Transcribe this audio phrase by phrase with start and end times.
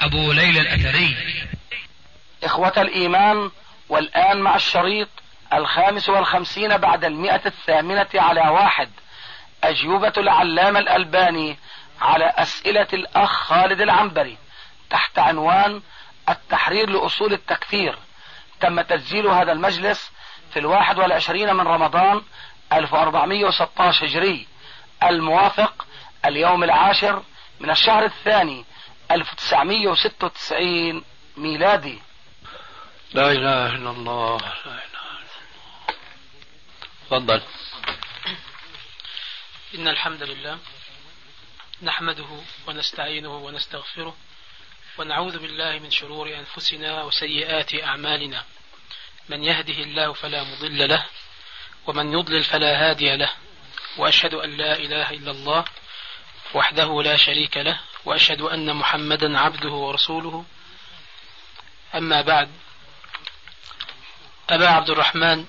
[0.00, 1.16] أبو ليلى الأثري.
[2.44, 3.50] إخوة الإيمان
[3.88, 5.08] والآن مع الشريط
[5.52, 8.90] الخامس والخمسين بعد المئة الثامنة على واحد.
[9.64, 11.56] أجوبة العلامة الألباني
[12.00, 14.36] على أسئلة الأخ خالد العنبري
[14.90, 15.82] تحت عنوان
[16.28, 17.98] التحرير لأصول التكفير.
[18.60, 20.12] تم تسجيل هذا المجلس
[20.52, 22.22] في الواحد والعشرين من رمضان
[22.72, 24.46] 1416 هجري.
[25.02, 25.86] الموافق
[26.24, 27.22] اليوم العاشر
[27.60, 28.64] من الشهر الثاني
[29.10, 31.04] 1996
[31.36, 32.02] ميلادي.
[33.12, 34.84] لا إله إلا الله لا إله
[37.06, 37.42] تفضل.
[39.74, 40.58] إن الحمد لله
[41.82, 44.16] نحمده ونستعينه ونستغفره
[44.98, 48.44] ونعوذ بالله من شرور أنفسنا وسيئات أعمالنا.
[49.28, 51.06] من يهده الله فلا مضل له
[51.86, 53.30] ومن يضلل فلا هادي له.
[53.96, 55.64] وأشهد أن لا إله إلا الله
[56.54, 60.44] وحده لا شريك له وأشهد أن محمدا عبده ورسوله.
[61.94, 62.50] أما بعد
[64.50, 65.46] أبا عبد الرحمن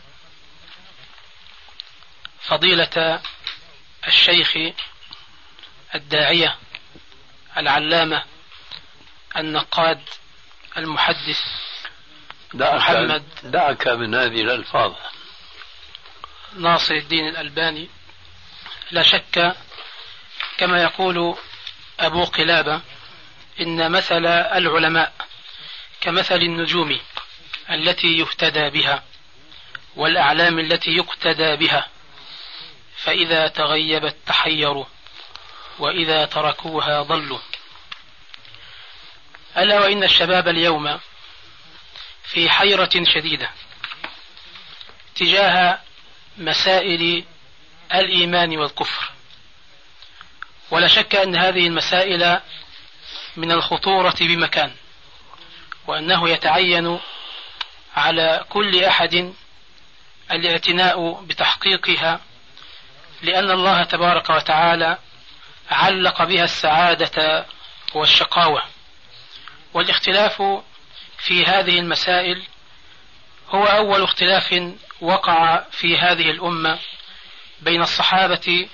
[2.42, 3.22] فضيلة
[4.08, 4.58] الشيخ
[5.96, 6.58] الداعية
[7.58, 8.24] العلامة
[9.38, 10.02] النقاد
[10.78, 11.40] المحدث
[12.54, 14.94] دعك محمد دعك من هذه الألفاظ.
[16.54, 17.90] ناصر الدين الألباني.
[18.92, 19.56] لا شك
[20.58, 21.38] كما يقول
[22.00, 22.82] أبو قلابة
[23.62, 25.14] إن مثل العلماء
[26.02, 27.00] كمثل النجوم
[27.70, 29.04] التي يهتدى بها
[29.96, 31.88] والأعلام التي يقتدى بها
[32.98, 34.86] فإذا تغيبت تحيروا
[35.80, 37.40] وإذا تركوها ضلوا.
[39.58, 41.00] ألا وإن الشباب اليوم
[42.24, 43.50] في حيرة شديدة
[45.16, 45.80] تجاه
[46.38, 47.24] مسائل
[47.94, 49.15] الإيمان والكفر.
[50.72, 52.40] ولا شك أن هذه المسائل
[53.38, 54.72] من الخطورة بمكان
[55.88, 57.00] وأنه يتعين
[57.96, 59.34] على كل أحد
[60.32, 62.20] الاعتناء بتحقيقها
[63.22, 64.98] لأن الله تبارك وتعالى
[65.72, 67.46] علق بها السعادة
[67.94, 68.64] والشقاوة.
[69.74, 70.42] والاختلاف
[71.18, 72.44] في هذه المسائل
[73.50, 76.80] هو أول اختلاف وقع في هذه الأمة
[77.62, 78.68] بين الصحابة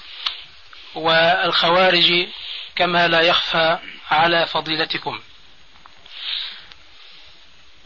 [0.95, 2.27] والخوارج
[2.75, 3.77] كما لا يخفى
[4.11, 5.19] على فضيلتكم.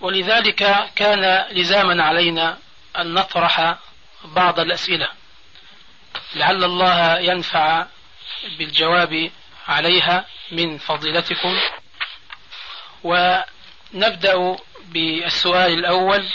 [0.01, 2.57] ولذلك كان لزاما علينا
[2.97, 3.75] أن نطرح
[4.23, 5.09] بعض الأسئلة.
[6.35, 7.85] لعل الله ينفع
[8.57, 9.31] بالجواب
[9.67, 11.59] عليها من فضيلتكم.
[13.03, 16.29] ونبدأ بالسؤال الأول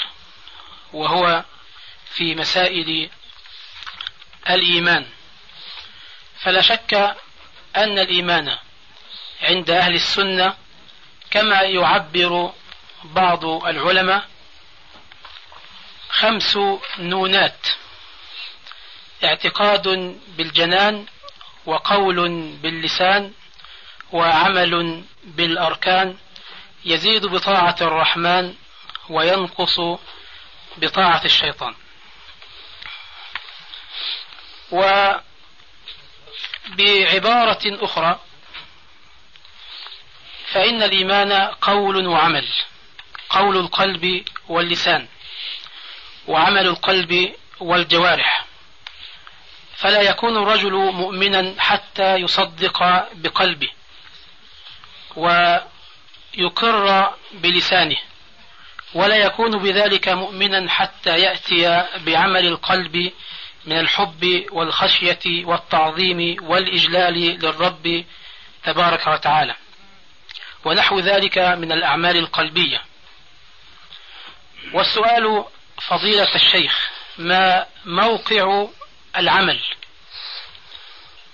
[0.92, 1.44] وهو
[2.14, 3.10] في مسائل
[4.50, 5.06] الإيمان.
[6.42, 6.94] فلا شك
[7.76, 8.56] أن الإيمان
[9.42, 10.54] عند أهل السنة
[11.30, 12.52] كما يعبر
[13.04, 14.24] بعض العلماء
[16.08, 16.58] خمس
[16.98, 17.66] نونات
[19.24, 19.88] اعتقاد
[20.28, 21.06] بالجنان
[21.66, 22.30] وقول
[22.62, 23.32] باللسان
[24.12, 26.16] وعمل بالأركان
[26.84, 28.54] يزيد بطاعة الرحمن
[29.08, 29.80] وينقص
[30.76, 31.74] بطاعة الشيطان.
[36.68, 38.20] وبعبارة أخرى
[40.52, 42.48] فإن الإيمان قول وعمل
[43.30, 45.08] قول القلب واللسان
[46.28, 48.44] وعمل القلب والجوارح.
[49.76, 53.68] فلا يكون الرجل مؤمنا حتى يصدق بقلبه
[55.16, 57.96] ويقر بلسانه
[58.94, 63.12] ولا يكون بذلك مؤمنا حتى يأتي بعمل القلب
[63.66, 68.04] من الحب والخشية والتعظيم والإجلال للرب
[68.64, 69.54] تبارك وتعالى.
[70.64, 72.82] ونحو ذلك من الأعمال القلبية.
[74.72, 75.44] والسؤال
[75.88, 78.66] فضيلة الشيخ ما موقع
[79.16, 79.60] العمل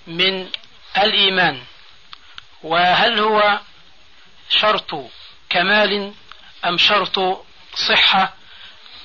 [0.06, 0.48] من
[0.98, 1.62] الإيمان؟
[2.62, 3.60] وهل هو
[4.48, 4.94] شرط
[5.50, 6.12] كمال
[6.64, 7.46] أم شرط
[7.88, 8.34] صحة؟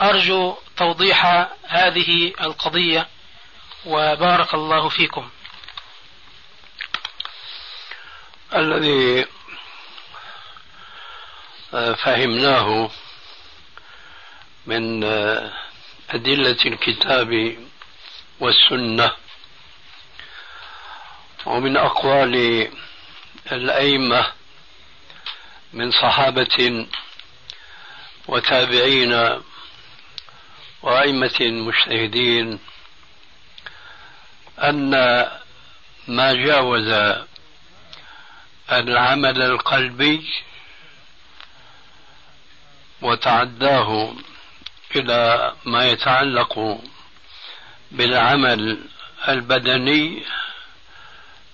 [0.02, 3.08] أرجو توضيح هذه القضية
[3.86, 5.30] وبارك الله فيكم.
[8.56, 9.26] الذي
[11.72, 12.90] فهمناه
[14.66, 15.04] من
[16.10, 17.58] أدلة الكتاب
[18.40, 19.12] والسنة
[21.46, 22.68] ومن أقوال
[23.52, 24.28] الأئمة
[25.74, 26.88] من صحابة
[28.28, 29.42] وتابعين
[30.82, 32.60] وأئمة مجتهدين
[34.60, 34.92] أن
[36.08, 37.16] ما جاوز
[38.72, 40.30] العمل القلبي
[43.02, 44.14] وتعداه
[44.96, 46.82] إلى ما يتعلق
[47.92, 48.80] بالعمل
[49.28, 50.24] البدني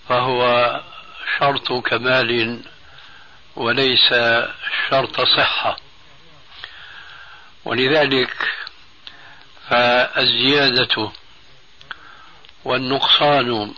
[0.09, 0.81] فهو
[1.39, 2.61] شرط كمال
[3.55, 4.09] وليس
[4.89, 5.77] شرط صحة.
[7.65, 8.56] ولذلك
[9.69, 11.11] فالزيادة
[12.65, 13.73] والنقصان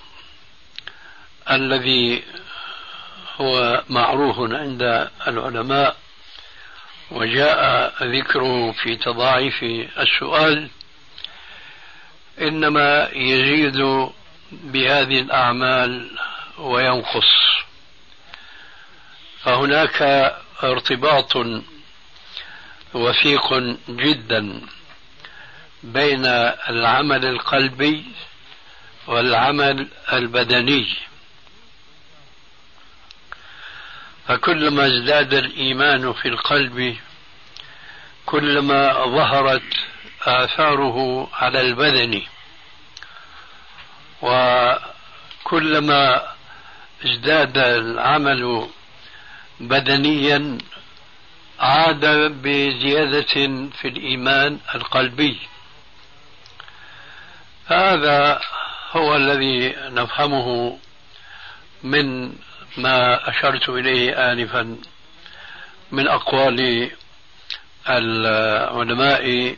[1.52, 2.24] الذي
[3.42, 5.96] هو معروف عند العلماء
[7.12, 9.64] وجاء ذكره في تضاعف
[9.98, 10.70] السؤال
[12.42, 14.10] إنما يزيد
[14.52, 16.12] بهذه الأعمال
[16.58, 17.30] وينقص.
[19.44, 20.02] فهناك
[20.64, 21.34] ارتباط
[22.94, 23.54] وثيق
[23.90, 24.62] جدا.
[25.84, 26.26] بين
[26.70, 28.06] العمل القلبي
[29.08, 30.88] والعمل البدني.
[34.28, 36.98] فكلما ازداد الإيمان في القلب
[38.26, 39.74] كلما ظهرت
[40.24, 42.22] آثاره على البدن
[45.46, 46.32] وكلما
[47.06, 48.68] ازداد العمل
[49.60, 50.58] بدنيا
[51.60, 52.06] عاد
[52.42, 53.34] بزيادة
[53.82, 55.40] في الإيمان القلبي.
[57.70, 58.42] هذا
[58.92, 60.80] هو الذي نفهمه
[61.84, 62.34] من
[62.78, 64.78] ما أشرت إليه آنفا
[65.92, 66.92] من أقوال
[67.90, 69.56] العلماء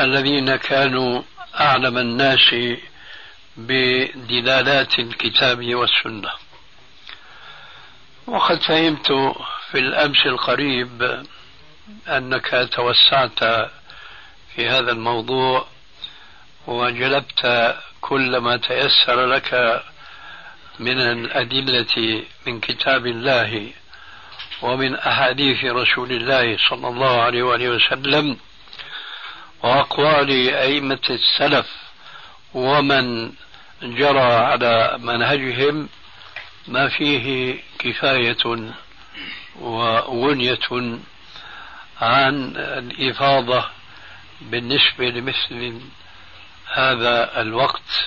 [0.00, 1.22] الذين كانوا
[1.60, 2.54] أعلم الناس
[3.56, 6.30] بدلالات الكتاب والسنة.
[8.26, 9.12] وقد فهمت
[9.70, 11.24] في الأمس القريب
[12.08, 13.70] أنك توسعت
[14.54, 15.71] في هذا الموضوع
[16.66, 19.82] وجلبت كل ما تيسر لك
[20.78, 23.70] من الأدلة من كتاب الله
[24.62, 28.36] ومن أحاديث رسول الله صلى الله عليه وآله وسلم
[29.62, 31.66] وأقوال أئمة السلف
[32.54, 33.32] ومن
[33.82, 35.88] جرى على منهجهم
[36.68, 38.72] ما فيه كفاية
[39.60, 40.98] وغنية
[42.00, 43.64] عن الإفاضة
[44.40, 45.80] بالنسبة لمثل
[46.74, 48.06] هذا الوقت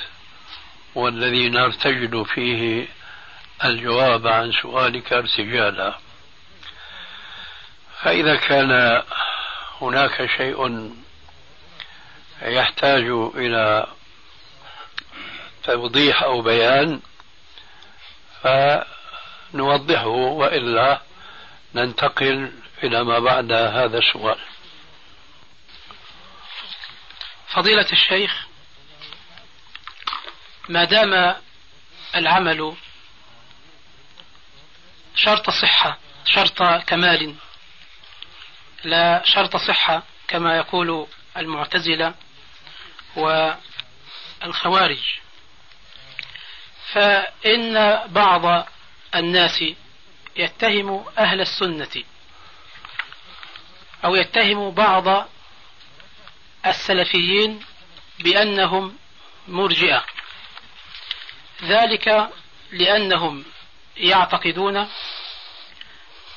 [0.96, 2.88] والذي نرتجل فيه
[3.66, 5.98] الجواب عن سؤالك ارتجالا.
[8.02, 9.04] فإذا كان
[9.82, 10.92] هناك شيء
[12.42, 13.04] يحتاج
[13.36, 13.88] إلى
[15.64, 17.02] توضيح أو بيان
[19.54, 21.02] فنوضحه وإلا
[21.76, 22.52] ننتقل
[22.84, 24.40] إلى ما بعد هذا السؤال.
[27.48, 28.45] فضيلة الشيخ
[30.70, 31.36] ما دام
[32.16, 32.76] العمل
[35.16, 37.36] شرط صحة شرط كمال
[38.84, 41.08] لا شرط صحة كما يقول
[41.38, 42.14] المعتزلة
[43.16, 45.04] والخوارج.
[46.94, 48.68] فإن بعض
[49.16, 49.64] الناس
[50.36, 52.04] يتهم أهل السنة
[54.06, 55.30] أو يتهم بعض
[56.66, 57.66] السلفيين
[58.20, 58.98] بأنهم
[59.48, 60.06] مرجئة.
[61.64, 62.30] ذلك
[62.72, 63.46] لأنهم
[63.98, 64.88] يعتقدون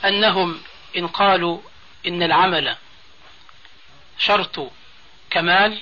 [0.04, 0.62] أنهم
[0.96, 1.60] إن قالوا
[2.06, 2.76] إن العمل
[4.18, 4.72] شرط
[5.30, 5.78] كمال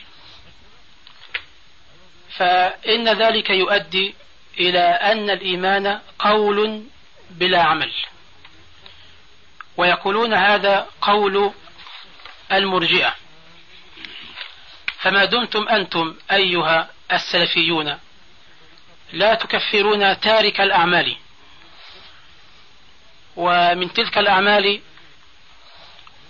[2.31, 4.15] فإن ذلك يؤدي
[4.59, 6.85] إلى أن الإيمان قول
[7.31, 7.93] بلا عمل.
[9.77, 11.53] ويقولون هذا قول
[12.53, 13.15] المرجئة.
[14.99, 17.99] فما دمتم أنتم أيها السلفيون
[19.13, 21.17] لا تكفرون تارك الأعمال.
[23.37, 24.81] ومن تلك الأعمال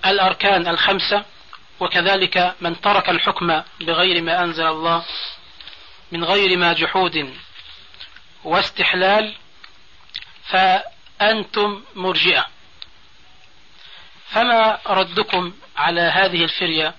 [0.06, 1.25] الأركان الخمسة
[1.80, 5.04] وكذلك من ترك الحكم بغير ما أنزل الله
[6.12, 7.35] من غير ما جحود
[8.45, 9.35] واستحلال
[10.45, 12.47] فأنتم مرجئة.
[14.28, 16.95] فما ردكم على هذه الفرية؟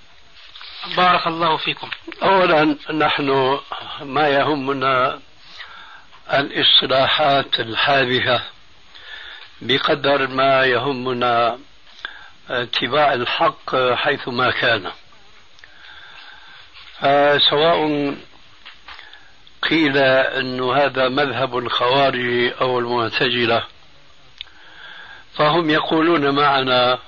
[0.97, 1.89] بارك الله فيكم.
[2.23, 3.59] أولا نحن
[4.01, 5.19] ما يهمنا
[6.33, 8.41] الاصطلاحات الحادثة
[9.61, 11.59] بقدر ما يهمنا
[12.49, 14.91] اتباع الحق حيثما كان.
[16.99, 18.15] فسواء
[19.69, 23.63] قيل أن هذا مذهب الخوارج أو المعتزلة
[25.33, 26.99] فهم يقولون معنا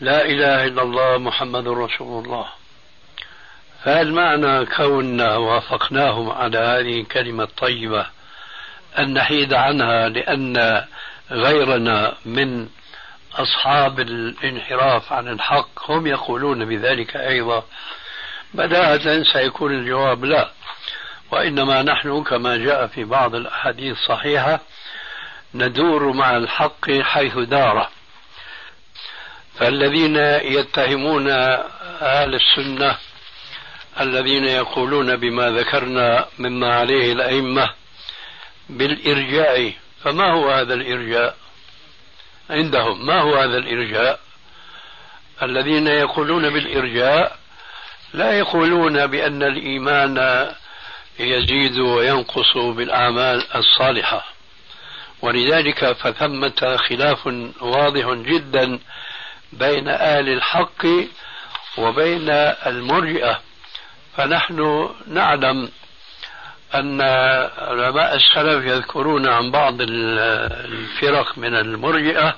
[0.00, 2.48] لا إله إلا الله محمد رسول الله.
[3.84, 8.06] فهل معنى كوننا وافقناهم على هذه الكلمة الطيبة
[8.98, 10.84] أن نحيد عنها لأن
[11.30, 12.68] غيرنا من
[13.34, 17.64] أصحاب الانحراف عن الحق هم يقولون بذلك أيضا؟
[18.54, 20.50] بداهة سيكون الجواب لا
[21.30, 24.60] وإنما نحن كما جاء في بعض الأحاديث الصحيحة
[25.54, 27.88] ندور مع الحق حيث دار.
[29.58, 31.28] فالذين يتهمون
[32.00, 32.96] أهل السنة
[34.00, 37.70] الذين يقولون بما ذكرنا مما عليه الأئمة
[38.68, 39.72] بالإرجاء.
[40.04, 41.36] فما هو هذا الإرجاء؟
[42.50, 44.20] عندهم ما هو هذا الإرجاء؟
[45.42, 47.38] الذين يقولون بالإرجاء
[48.14, 50.48] لا يقولون بأن الإيمان
[51.18, 54.24] يزيد وينقص بالأعمال الصالحة.
[55.22, 57.26] ولذلك فثمة خلاف
[57.60, 58.78] واضح جدا
[59.52, 60.86] بين أهل الحق
[61.78, 62.30] وبين
[62.66, 63.40] المرجئة.
[64.16, 65.68] فنحن نعلم
[66.74, 67.00] أن
[67.58, 72.36] علماء السلف يذكرون عن بعض الفرق من المرجئة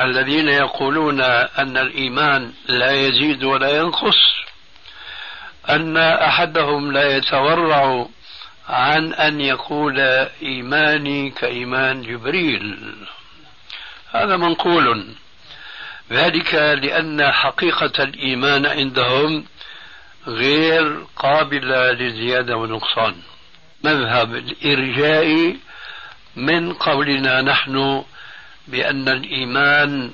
[0.00, 4.16] الذين يقولون أن الإيمان لا يزيد ولا ينقص
[5.70, 8.06] أن أحدهم لا يتورع
[8.68, 10.00] عن أن يقول
[10.42, 12.94] إيماني كإيمان جبريل.
[14.10, 15.14] هذا منقول.
[16.12, 19.44] ذلك لأن حقيقة الإيمان عندهم
[20.28, 23.14] غير قابلة للزيادة والنقصان
[23.84, 25.56] مذهب الإرجاء
[26.36, 28.04] من قولنا نحن
[28.68, 30.12] بأن الإيمان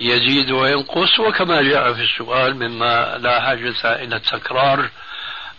[0.00, 4.88] يزيد وينقص وكما جاء في السؤال مما لا حاجة إلى التكرار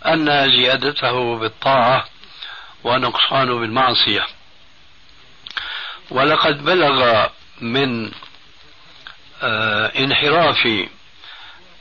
[0.06, 2.04] أن زيادته بالطاعة
[2.84, 4.26] ونقصانه بالمعصية.
[6.10, 7.26] ولقد بلغ
[7.60, 8.10] من
[9.42, 10.88] آه، انحراف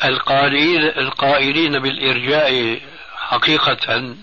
[0.03, 2.79] القائلين القائلين بالإرجاء
[3.17, 4.15] حقيقة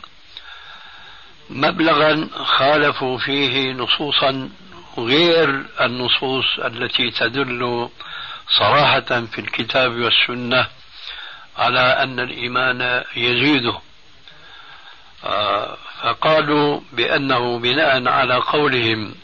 [1.51, 4.51] مبلغا خالفوا فيه نصوصا
[4.99, 7.89] غير النصوص التي تدل
[8.59, 10.67] صراحة في الكتاب والسنة
[11.59, 13.73] على أن الإيمان يزيد
[15.25, 19.15] آه، فقالوا بأنه بناء على قولهم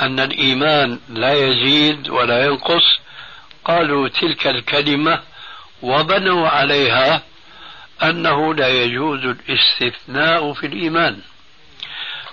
[0.00, 2.98] أن الإيمان لا يزيد ولا ينقص
[3.64, 5.20] قالوا تلك الكلمة
[5.82, 7.22] وبنوا عليها
[8.02, 11.20] أنه لا يجوز الاستثناء في الإيمان.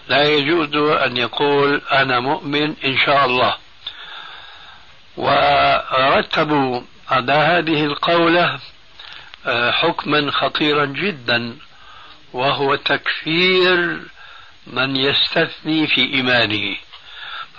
[0.07, 3.55] لا يجوز أن يقول أنا مؤمن إن شاء الله.
[5.17, 8.59] ورتبوا على هذه القولة
[9.45, 11.57] آه، حكما خطيرا جدا
[12.33, 13.99] وهو تكفير
[14.67, 16.75] من يستثني في إيمانه.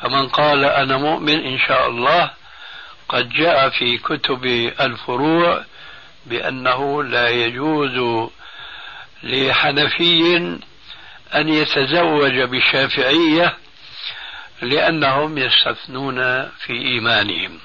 [0.02, 2.30] فمن قال أنا مؤمن إن شاء الله
[3.08, 4.44] قد جاء في كتب
[4.80, 5.64] الفروع
[6.26, 8.28] بأنه لا يجوز
[9.22, 10.36] لحنفي
[11.34, 13.56] أن يتزوج بشافعية
[14.62, 17.58] لأنهم يستثنون في إيمانهم.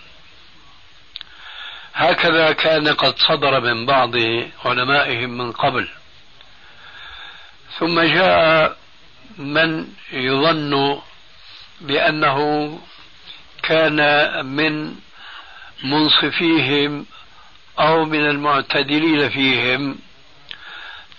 [1.93, 4.11] هكذا كان قد صدر من بعض
[4.65, 5.87] علمائهم من قبل.
[7.79, 8.77] ثم جاء
[9.37, 11.01] من يظن
[11.81, 12.79] بأنه
[13.63, 13.99] كان
[14.45, 14.95] من
[15.83, 17.05] منصفيهم
[17.79, 19.99] أو من المعتدلين فيهم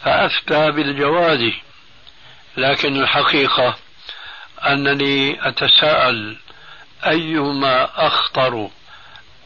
[0.04, 1.52] فأفتى بالجواز
[2.56, 3.76] لكن الحقيقة
[4.66, 6.36] أنني أتساءل
[7.06, 8.70] أيهما أخطر؟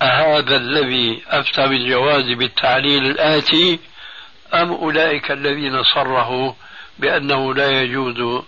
[0.03, 3.79] أهذا الذي أفتى بالجواز بالتعليل الآتي
[4.55, 6.53] أم أولئك الذين صرحوا
[6.99, 8.43] بأنه لا يجوز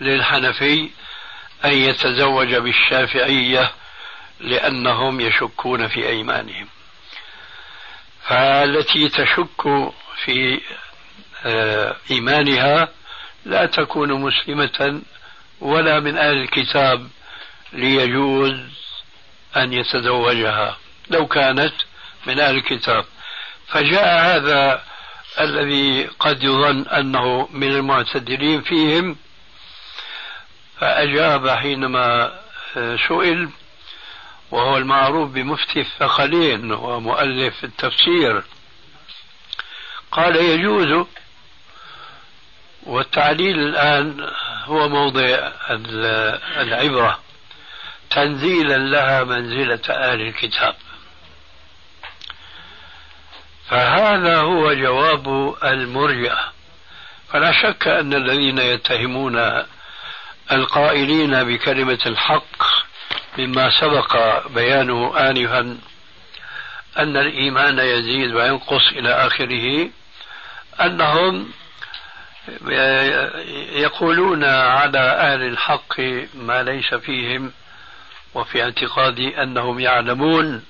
[0.00, 0.90] للحنفي
[1.64, 3.70] أن يتزوج بالشافعية
[4.40, 6.66] لأنهم يشكون في أيمانهم.
[8.22, 9.92] فالتي تشك
[10.24, 10.60] في
[11.46, 12.88] آه، إيمانها
[13.44, 15.02] لا تكون مسلمة
[15.60, 17.08] ولا من أهل الكتاب
[17.72, 18.60] ليجوز
[19.56, 20.76] أن يتزوجها
[21.10, 21.74] لو كانت
[22.26, 23.04] من أهل الكتاب.
[23.68, 24.82] فجاء هذا
[25.40, 29.16] الذي قد يظن أنه من المعتدلين فيهم
[30.78, 32.32] فأجاب حينما
[32.76, 33.48] آه، سئل
[34.50, 38.42] وهو المعروف بمفتي الثقلين ومؤلف التفسير.
[40.12, 41.06] قال يجوز
[42.82, 44.30] والتعليل الآن
[44.64, 45.50] هو موضع
[46.56, 47.20] العبرة
[48.10, 50.74] تنزيلا لها منزلة أهل الكتاب.
[53.68, 56.52] فهذا هو جواب المرجئة.
[57.32, 59.64] فلا شك أن الذين يتهمون
[60.52, 62.69] القائلين بكلمة الحق
[63.38, 64.16] مما سبق
[64.48, 65.78] بيانه آنفا
[66.98, 69.88] أن الإيمان يزيد وينقص إلى آخره
[70.80, 71.50] أنهم
[73.72, 76.00] يقولون على أهل الحق
[76.34, 77.52] ما ليس فيهم
[78.34, 80.64] وفي اعتقادي أنهم يعلمون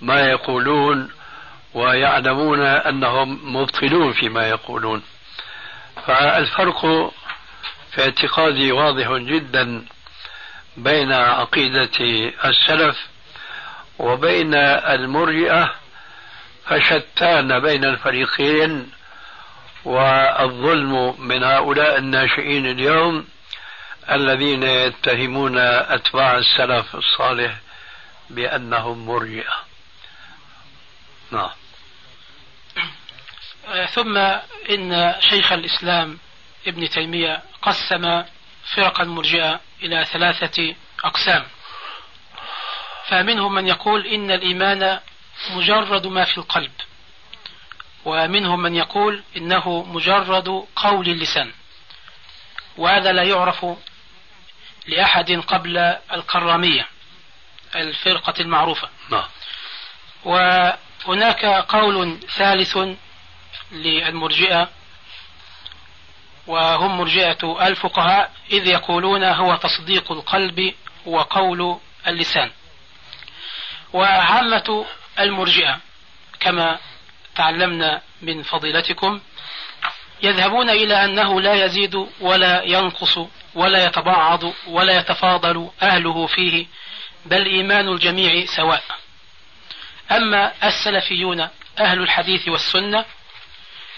[0.00, 1.10] ما يقولون
[1.74, 5.02] ويعلمون أنهم مبطلون فيما يقولون.
[6.06, 6.80] فالفرق
[7.92, 9.84] في اعتقادي واضح جدا
[10.76, 11.90] بين عقيدة
[12.44, 13.06] السلف
[13.98, 15.74] وبين المرجئة
[16.66, 18.90] فشتان بين الفريقين
[19.84, 23.26] والظلم من هؤلاء الناشئين اليوم
[24.10, 27.54] الذين يتهمون أتباع السلف الصالح
[28.30, 29.54] بأنهم مرجئة.
[31.30, 31.50] نعم.
[33.90, 34.16] ثم
[34.70, 36.18] إن شيخ الإسلام
[36.66, 38.22] ابن تيمية قسم
[38.64, 41.46] فرق المرجئة إلى ثلاثة أقسام.
[43.06, 45.00] فمنهم من يقول إن الإيمان
[45.50, 46.72] مجرد ما في القلب
[48.04, 51.52] ومنهم من يقول إنه مجرد قول اللسان.
[52.76, 53.66] وهذا لا يعرف
[54.86, 55.78] لأحد قبل
[56.12, 56.88] الكرامية
[57.76, 58.88] الفرقة المعروفة.
[59.10, 59.28] نعم.
[60.24, 62.78] وهناك قول ثالث
[63.72, 64.68] للمرجئة
[66.46, 70.74] وهم مرجئة الفقهاء إذ يقولون هو تصديق القلب
[71.06, 72.50] وقول اللسان.
[73.92, 74.86] وعامة
[75.20, 75.80] المرجئة
[76.40, 76.78] كما
[77.36, 79.20] تعلمنا من فضيلتكم
[80.22, 83.18] يذهبون إلى أنه لا يزيد ولا ينقص
[83.54, 86.66] ولا يتبعض ولا يتفاضل أهله فيه
[87.26, 88.82] بل إيمان الجميع سواء.
[90.10, 91.48] أما السلفيون
[91.80, 93.04] أهل الحديث والسنة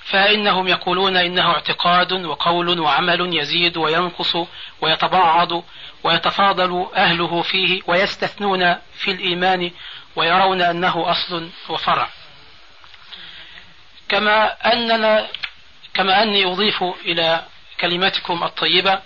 [0.06, 4.36] فإنهم يقولون إنه اعتقاد وقول وعمل يزيد وينقص
[4.80, 5.64] ويتبعض
[6.04, 9.70] ويتفاضل أهله فيه ويستثنون في الإيمان
[10.16, 12.08] ويرون أنه أصل وفرع.
[14.08, 15.26] كما أننا
[15.94, 17.44] كما أني أضيف إلى
[17.80, 19.00] كلماتكم الطيبة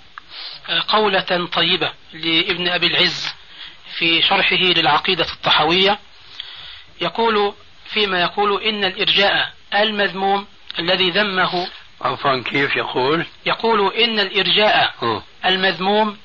[0.89, 3.35] قولة طيبة لابن أبي العز
[3.99, 5.99] في شرحه للعقيدة الطحوية
[7.01, 10.47] يقول فيما يقول إن الإرجاء المذموم
[10.79, 11.69] الذي ذمه
[12.01, 14.95] عفوا كيف يقول؟ يقول إن الإرجاء
[15.47, 16.19] المذموم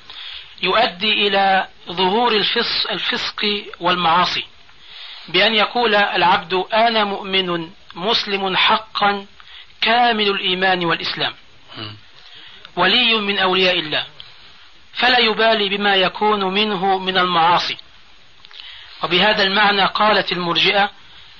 [0.62, 4.44] يؤدي إلى ظهور الفص الفسق والمعاصي.
[5.28, 9.26] بأن يقول العبد أنا مؤمن مسلم حقا
[9.80, 11.34] كامل الإيمان والإسلام.
[12.76, 14.04] ولي من أولياء الله.
[14.94, 17.76] فلا يبالي بما يكون منه من المعاصي.
[19.02, 20.90] وبهذا المعنى قالت المرجئة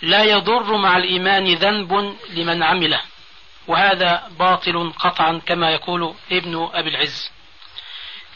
[0.02, 3.00] لا يضر مع الإيمان ذنب لمن عمله.
[3.66, 7.30] وهذا باطل قطعا كما يقول ابن أبي العز.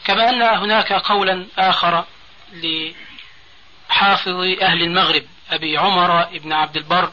[0.04, 2.04] كما أن هناك قولا آخر
[2.52, 7.12] لحافظ أهل المغرب أبي عمر بن عبد البر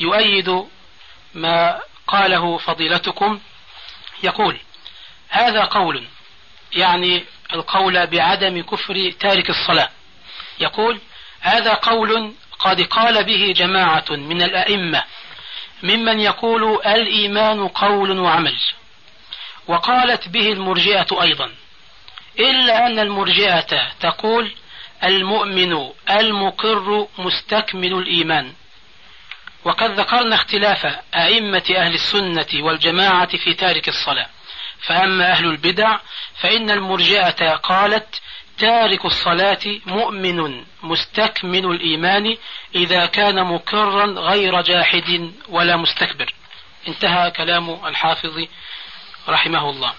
[0.00, 0.64] يؤيد
[1.34, 3.40] ما قاله فضيلتكم.
[4.22, 4.58] يقول
[5.28, 6.06] هذا قول
[6.72, 9.88] يعني القول بعدم كفر تارك الصلاة.
[10.60, 11.00] يقول
[11.40, 15.02] هذا قول قد قال به جماعة من الأئمة
[15.82, 18.58] ممن يقول الإيمان قول وعمل.
[19.68, 21.50] وقالت به المرجئة أيضا
[22.38, 24.52] إلا أن المرجئة تقول
[25.04, 28.52] المؤمن المقر مستكمل الإيمان.
[29.64, 34.26] وقد ذكرنا اختلاف أئمة أهل السنة والجماعة في تارك الصلاة
[34.82, 35.98] فأما أهل البدع
[36.40, 38.20] فإن المرجئة قالت
[38.58, 42.36] تارك الصلاة مؤمن مستكمل الإيمان
[42.74, 46.34] إذا كان مكرا غير جاحد ولا مستكبر.
[46.88, 48.46] انتهى كلام الحافظ
[49.28, 49.94] رحمه الله.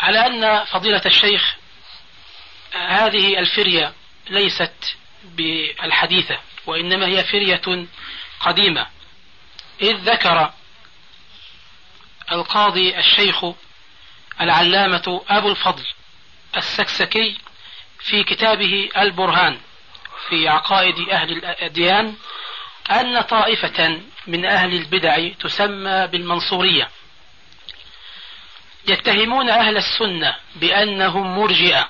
[0.00, 1.56] على أن فضيلة الشيخ
[2.72, 3.92] هذه الفرية
[4.30, 7.86] ليست بالحديثة وإنما هي فرية
[8.40, 8.86] قديمة.
[9.80, 10.52] إذ ذكر
[12.32, 13.44] القاضي الشيخ
[14.42, 15.84] العلامة أبو الفضل
[16.56, 17.38] السكسكي
[17.98, 19.58] في كتابه البرهان
[20.28, 22.14] في عقائد أهل الأديان
[22.90, 26.88] أن طائفة من أهل البدع تسمى بالمنصورية.
[28.88, 31.88] يتهمون أهل السنة بأنهم مرجئة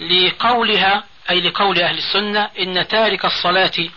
[0.00, 3.88] لقولها أي لقول أهل السنة إن تارك الصلاة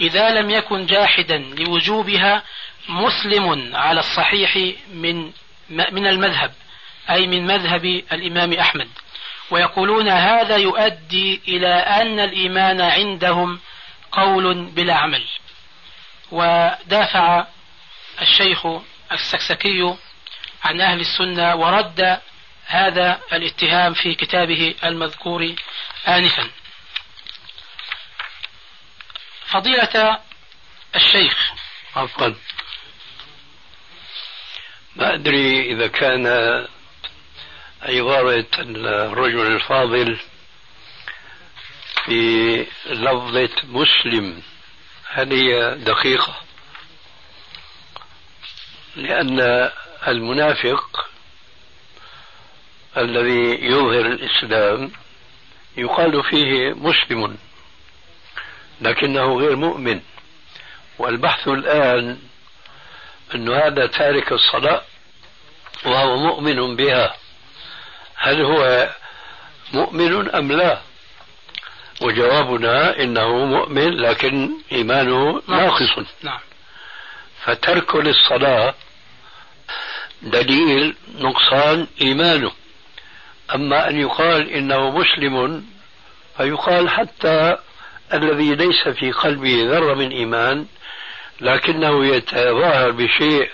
[0.00, 2.42] إذا لم يكن جاحدا لوجوبها
[2.88, 4.56] مسلم على الصحيح
[4.92, 5.32] من
[5.70, 6.54] من المذهب
[7.10, 8.88] أي من مذهب الإمام أحمد.
[9.50, 13.60] ويقولون هذا يؤدي إلى أن الإيمان عندهم
[14.12, 15.24] قول بلا عمل.
[16.30, 17.46] ودافع
[18.22, 18.66] الشيخ
[19.12, 19.94] السكسكي
[20.64, 22.20] عن أهل السنة ورد
[22.66, 25.54] هذا الاتهام في كتابه المذكور
[26.08, 26.50] آنفا.
[29.46, 30.20] فضيلة
[30.96, 31.52] الشيخ.
[31.96, 32.34] عفوا.
[34.96, 36.26] ما أدري إذا كان
[37.82, 40.18] عبارة الرجل الفاضل
[42.04, 44.42] في لفظة مسلم
[45.08, 46.34] هل هي دقيقة؟
[48.96, 49.70] لأن
[50.08, 51.08] المنافق
[52.96, 54.92] الذي يظهر الإسلام
[55.76, 57.36] يقال فيه مسلم
[58.80, 60.00] لكنه غير مؤمن.
[60.98, 62.18] والبحث الآن
[63.34, 64.82] أن هذا تارك الصلاة
[65.84, 67.14] وهو مؤمن بها.
[68.16, 68.90] هل هو
[69.72, 70.80] مؤمن أم لا؟
[72.00, 75.98] وجوابنا إنه مؤمن لكن إيمانه ناقص.
[76.22, 76.40] نعم.
[77.44, 78.74] فترك للصلاة
[80.22, 82.52] دليل نقصان إيمانه.
[83.54, 85.64] أما أن يقال إنه مسلم
[86.36, 87.56] فيقال حتى
[88.14, 90.66] الذي ليس في قلبه ذرة من إيمان
[91.40, 93.50] لكنه يتظاهر بشيء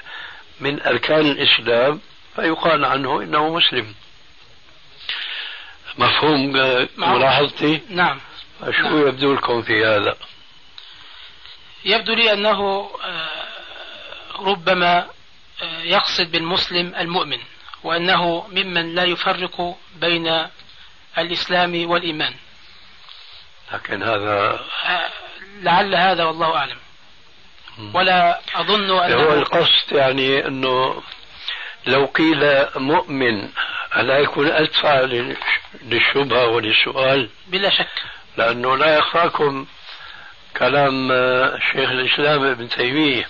[0.60, 2.00] من أركان الإسلام
[2.36, 3.94] فيقال عنه إنه مسلم
[5.98, 6.52] مفهوم
[6.96, 8.20] ملاحظتي؟ نعم
[8.70, 9.08] شو نعم.
[9.08, 10.16] يبدو لكم في هذا؟
[11.84, 13.28] يبدو لي أنه آه،
[14.38, 15.06] ربما
[15.62, 17.38] آه، يقصد بالمسلم المؤمن
[17.82, 20.46] وأنه ممن لا يفرق بين
[21.18, 22.34] الإسلام والإيمان
[23.72, 25.08] لكن هذا آه،
[25.62, 26.76] لعل هذا والله أعلم
[27.94, 31.02] ولا أظن أنه هو القصد يعني أنه
[31.86, 33.48] لو قيل مؤمن
[33.96, 35.00] ألا يكون أدفع
[35.82, 38.02] للشبهة وللسؤال بلا شك.
[38.36, 39.66] لأنه لا يخفاكم
[40.56, 41.08] كلام
[41.72, 43.28] شيخ الإسلام ابن تيمية.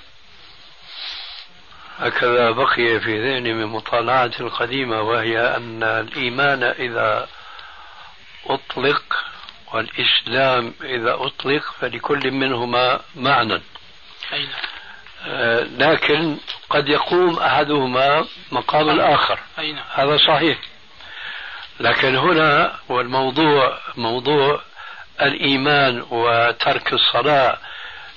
[1.98, 7.28] هكذا بقي في ذهني من مطالعة القديمة وهي أن الإيمان إذا
[8.46, 9.02] أطلق
[9.72, 13.60] والإسلام إذا أطلق فلكل منهما معنى.
[15.78, 16.36] لكن
[16.70, 19.38] قد يقوم أحدهما مقام الآخر.
[19.94, 20.58] هذا صحيح.
[21.80, 24.60] لكن هنا والموضوع موضوع
[25.22, 27.58] الإيمان وترك الصلاة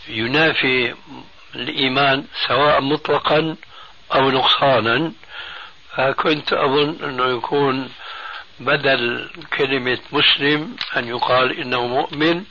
[0.07, 0.95] ينافي
[1.55, 3.55] الإيمان سواء مطلقا
[4.15, 5.11] أو نقصانا.
[5.95, 7.91] فكنت أظن أنه يكون
[8.59, 12.43] بدل كلمة مسلم أن يقال إنه مؤمن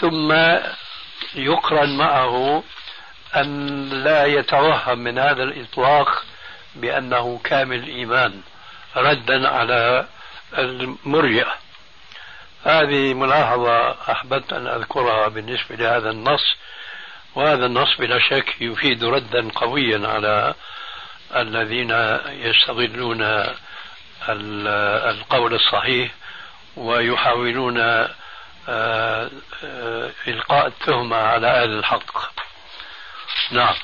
[0.00, 0.32] ثم
[1.34, 2.62] يقرن معه
[3.36, 6.24] أن لا يتوهم من هذا الإطلاق
[6.74, 8.40] بأنه كامل الإيمان
[8.96, 10.06] ردا على
[10.58, 11.54] المرجئة.
[12.64, 16.56] هذه ملاحظة أحببت أن أذكرها بالنسبة لهذا النص
[17.34, 20.54] وهذا النص بلا شك يفيد ردا قويا على
[21.36, 21.90] الذين
[22.28, 23.46] يستغلون
[24.28, 26.10] القول الصحيح
[26.76, 27.78] ويحاولون
[28.68, 29.30] آه،
[29.64, 32.40] آه، إلقاء التهمة على أهل الحق.
[33.50, 33.74] نعم.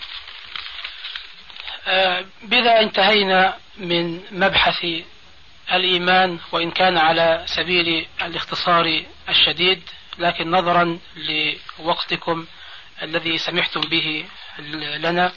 [1.87, 4.87] آه، بذا انتهينا من مبحث
[5.73, 9.83] الإيمان وإن كان على سبيل الاختصار الشديد
[10.19, 10.99] لكن نظرا
[11.79, 12.47] لوقتكم
[13.03, 14.27] الذي سمحتم به
[14.79, 15.33] لنا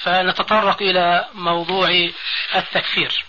[0.00, 2.10] فنتطرق إلى موضوع
[2.54, 3.24] التكفير.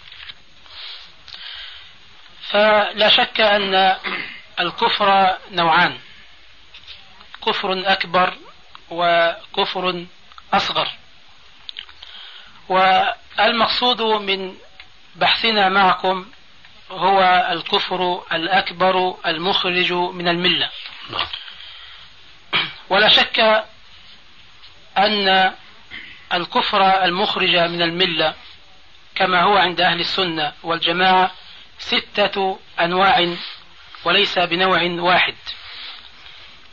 [2.41, 3.95] فلا شك أن
[4.59, 5.97] الكفر نوعان
[7.45, 8.33] كفر أكبر
[8.89, 10.05] وكفر
[10.53, 10.88] أصغر.
[12.69, 14.55] والمقصود من
[15.15, 16.25] بحثنا معكم
[16.91, 20.69] هو الكفر الأكبر المخرج من الملة.
[21.09, 21.27] نعم.
[22.89, 23.65] ولا شك
[24.97, 25.53] أن
[26.33, 28.33] الكفر المخرج من الملة
[29.15, 31.31] كما هو عند أهل السنة والجماعة
[31.79, 33.35] ستة أنواع
[34.05, 35.35] وليس بنوع واحد.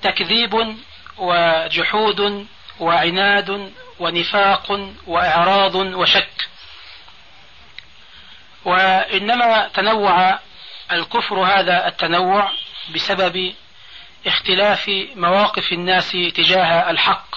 [0.03, 0.77] تكذيب
[1.19, 2.47] وجحود
[2.81, 6.49] وعناد ونفاق وإعراض وشك.
[8.65, 10.39] وإنما تنوع
[10.93, 12.51] الكفر هذا التنوع
[12.95, 13.55] بسبب
[14.27, 17.37] اختلاف مواقف الناس تجاه الحق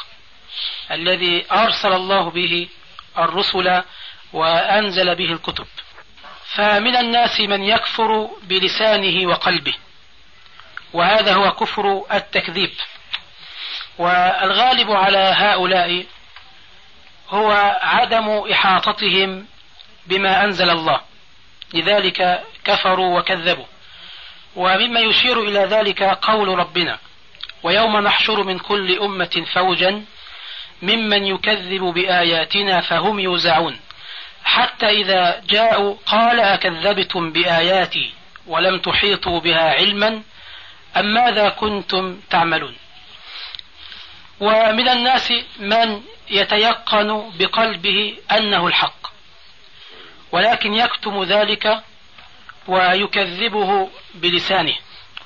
[0.91, 2.67] الذي أرسل الله به
[3.17, 3.83] الرسل
[4.33, 5.67] وأنزل به الكتب.
[6.45, 9.73] فمن الناس من يكفر بلسانه وقلبه
[10.93, 12.71] وهذا هو كفر التكذيب.
[13.99, 16.05] والغالب على هؤلاء
[17.29, 19.45] هو عدم إحاطتهم
[20.05, 21.01] بما أنزل الله.
[21.73, 23.65] لذلك كفروا وكذبوا.
[24.55, 26.99] ومما يشير إلى ذلك قول ربنا
[27.63, 30.05] ويوم نحشر من كل أمة فوجا
[30.81, 33.79] ممن يكذب بآياتنا فهم يوزعون.
[34.43, 38.13] حتى إذا جاءوا قال أكذبتم بآياتي
[38.47, 40.21] ولم تحيطوا بها علما
[40.97, 42.75] أم ماذا كنتم تعملون؟
[44.39, 48.99] ومن الناس من يتيقن بقلبه أنه الحق
[50.31, 51.83] ولكن يكتم ذلك
[52.67, 54.75] ويكذبه بلسانه.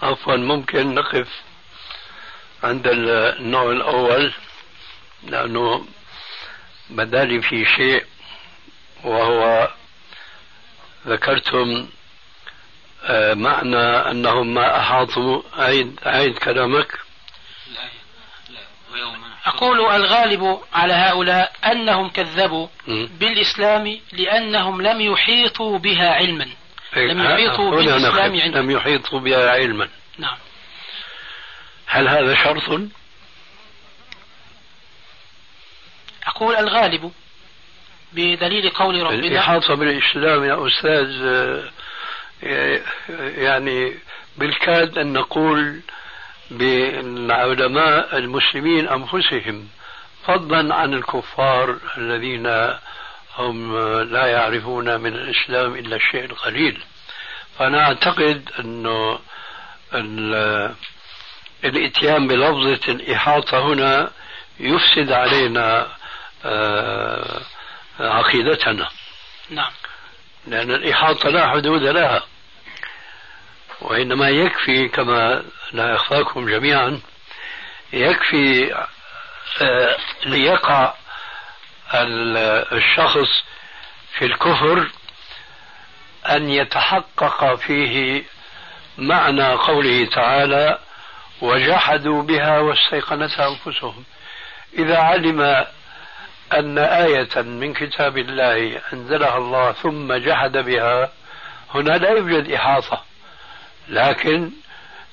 [0.03, 1.27] عفوا ممكن نقف
[2.63, 4.33] عند النوع الأول
[5.23, 5.85] لأنه
[6.89, 8.05] بدالي في شيء
[9.03, 9.69] وهو
[11.07, 11.87] ذكرتم
[13.05, 15.41] آه، معنى أنهم ما أحاطوا.
[15.57, 17.02] عيد, عيد كلامك.
[19.45, 26.47] أقول الغالب على هؤلاء أنهم كذبوا بالإسلام لأنهم لم يحيطوا بها علما.
[26.97, 29.89] إيه، لم يحيطوا بالإسلام علما لم يحيطوا بها علما.
[30.17, 30.37] نعم.
[31.87, 32.81] هل هذا شرط؟
[36.27, 37.11] أقول الغالب
[38.13, 39.27] بدليل قول ربنا.
[39.27, 41.09] الإحاطة بالإسلام يا أستاذ
[43.37, 43.93] يعني
[44.37, 45.81] بالكاد أن نقول
[46.57, 49.67] بالعلماء المسلمين أنفسهم
[50.25, 52.75] فضلا عن الكفار الذين
[53.37, 56.83] هم لا يعرفون من الإسلام إلا الشيء القليل.
[57.59, 59.19] فأنا أعتقد أنه
[61.63, 64.11] الإتيان بلفظة الإحاطة هنا
[64.59, 65.87] يفسد علينا
[66.45, 67.41] آه،
[67.99, 68.89] عقيدتنا.
[69.49, 69.71] نعم.
[70.47, 72.23] لأن الإحاطة لا حدود لها.
[73.81, 77.01] وإنما يكفي كما لا يخفاكم جميعا
[77.93, 78.75] يكفي
[79.61, 80.93] آه، ليقع
[82.71, 83.43] الشخص
[84.17, 84.89] في الكفر
[86.29, 88.23] أن يتحقق فيه
[88.97, 90.79] معنى قوله تعالى
[91.41, 94.03] وجحدوا بها واستيقنتها أنفسهم
[94.77, 95.65] إذا علم
[96.53, 101.11] أن آية من كتاب الله أنزلها الله ثم جحد بها
[101.73, 103.03] هنا لا يوجد إحاطة.
[103.87, 104.51] لكن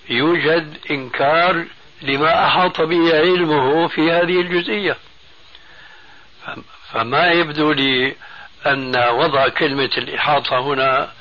[0.09, 1.66] يوجد إنكار
[2.02, 4.96] لما أحاط به علمه في هذه الجزئية.
[6.92, 8.16] فما يبدو لي
[8.66, 11.12] أن وضع كلمة الإحاطة هنا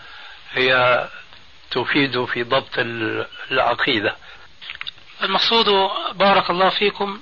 [0.53, 1.07] هي
[1.71, 2.79] تفيد في ضبط
[3.51, 4.15] العقيدة.
[5.23, 7.19] المقصود بارك الله فيكم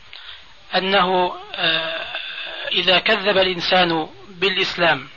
[0.75, 2.05] أنه آه،
[2.71, 5.07] إذا كذب الإنسان بالإسلام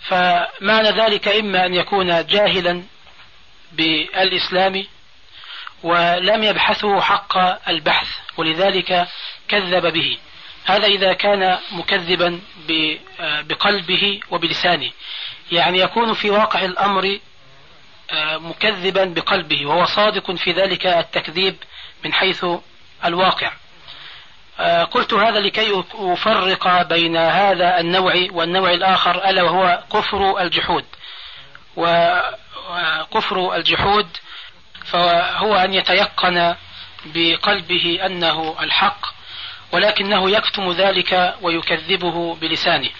[0.00, 2.82] فمعنى ذلك إما أن يكون جاهلا
[3.72, 4.84] بالإسلام
[5.82, 7.36] ولم يبحثه حق
[7.68, 9.08] البحث ولذلك
[9.48, 10.18] كذب به.
[10.64, 12.40] هذا إذا كان مكذبا
[13.18, 14.90] بقلبه وبلسانه.
[15.52, 17.18] يعني يكون في واقع الأمر
[18.10, 21.56] آه، مكذبا بقلبه وهو صادق في ذلك التكذيب
[22.04, 22.46] من حيث
[23.04, 23.52] الواقع.
[24.60, 30.84] آه، قلت هذا لكي أفرق بين هذا النوع والنوع الآخر ألا وهو كفر الجحود.
[32.70, 34.06] وكفر الجحود
[34.84, 36.54] فهو أن يتيقن
[37.04, 39.06] بقلبه أنه الحق
[39.72, 42.90] ولكنه يكتم ذلك ويكذبه بلسانه.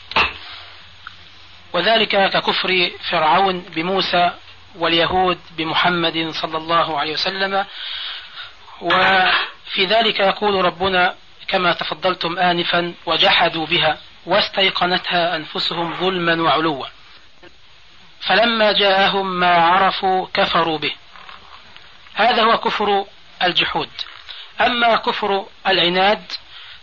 [1.72, 4.30] وذلك ككفر فرعون بموسى
[4.78, 7.66] واليهود بمحمد صلى الله عليه وسلم.
[8.80, 11.14] وفي ذلك يقول ربنا
[11.48, 16.86] كما تفضلتم آنفا وجحدوا بها واستيقنتها أنفسهم ظلما وعلوا.
[18.20, 20.92] فلما جاءهم ما عرفوا كفروا به.
[22.14, 23.04] هذا هو كفر
[23.42, 23.90] الجحود.
[24.60, 26.32] أما كفر العناد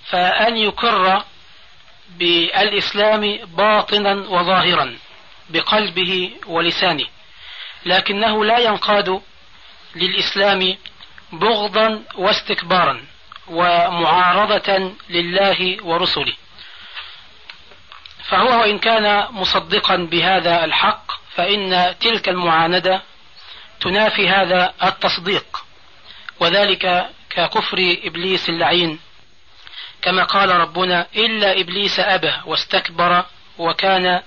[0.05, 1.23] فأن يكر
[2.09, 4.97] بالإسلام باطنا وظاهرا
[5.49, 7.05] بقلبه ولسانه
[7.85, 9.21] لكنه لا ينقاد
[9.95, 10.77] للإسلام
[11.31, 13.05] بغضا واستكبارا
[13.47, 16.33] ومعارضة لله ورسله.
[18.23, 23.01] فهو وإن كان مصدقا بهذا الحق فإن تلك المعاندة
[23.81, 25.65] تنافي هذا التصديق
[26.39, 28.99] وذلك ككفر إبليس اللعين.
[30.01, 33.25] كما قال ربنا إلا إبليس أبى واستكبر
[33.57, 34.21] وكان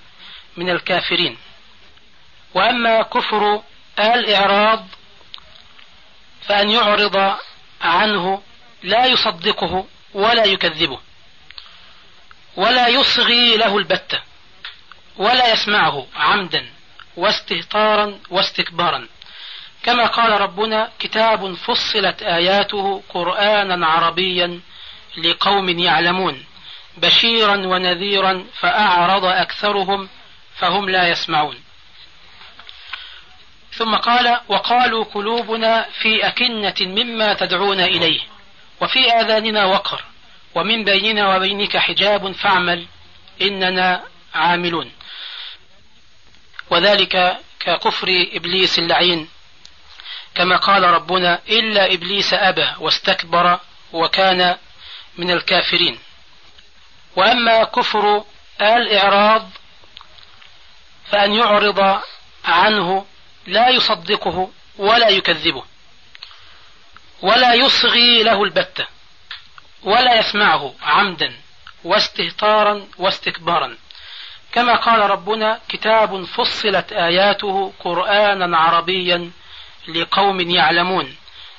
[0.57, 1.37] من الكافرين.
[2.53, 3.63] وأما كفر
[3.99, 4.87] الإعراض
[6.41, 7.37] فأن يعرض
[7.81, 8.41] عنه
[8.83, 10.99] لا يصدقه ولا يكذبه
[12.55, 14.21] ولا يصغي له البتة
[15.17, 16.76] ولا يسمعه عمدا.
[17.17, 19.07] واستهتارا واستكبارا.
[19.83, 24.59] كما قال ربنا كتاب فصلت آياته قرآنا عربيا
[25.17, 26.45] لقوم يعلمون.
[26.97, 30.09] بشيرا ونذيرا فأعرض أكثرهم
[30.55, 31.57] فهم لا يسمعون.
[33.71, 38.19] ثم قال وقالوا قلوبنا في أكنة مما تدعون إليه
[38.81, 40.03] وفي آذاننا وقر
[40.55, 42.85] ومن بيننا وبينك حجاب فاعمل
[43.41, 44.03] إننا
[44.35, 44.91] عاملون.
[46.69, 49.29] وذلك ككفر إبليس اللعين.
[50.35, 53.59] كما قال ربنا إلا إبليس أبى واستكبر
[53.93, 54.57] وكان
[55.17, 55.99] من الكافرين.
[57.15, 58.25] وأما كفر
[58.61, 59.49] الإعراض
[61.11, 62.01] فأن يعرض
[62.45, 63.05] عنه
[63.47, 65.63] لا يصدقه ولا يكذبه
[67.21, 68.87] ولا يصغي له البتة
[69.83, 71.33] ولا يسمعه عمدا
[71.83, 73.77] واستهتارا واستكبارا.
[74.51, 79.31] كما قال ربنا كتاب فصلت آياته قرآنا عربيا
[79.87, 81.15] لقوم يعلمون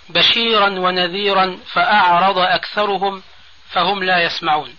[0.09, 3.23] بشيرا ونذيرا فأعرض أكثرهم
[3.71, 4.77] فهم لا يسمعون.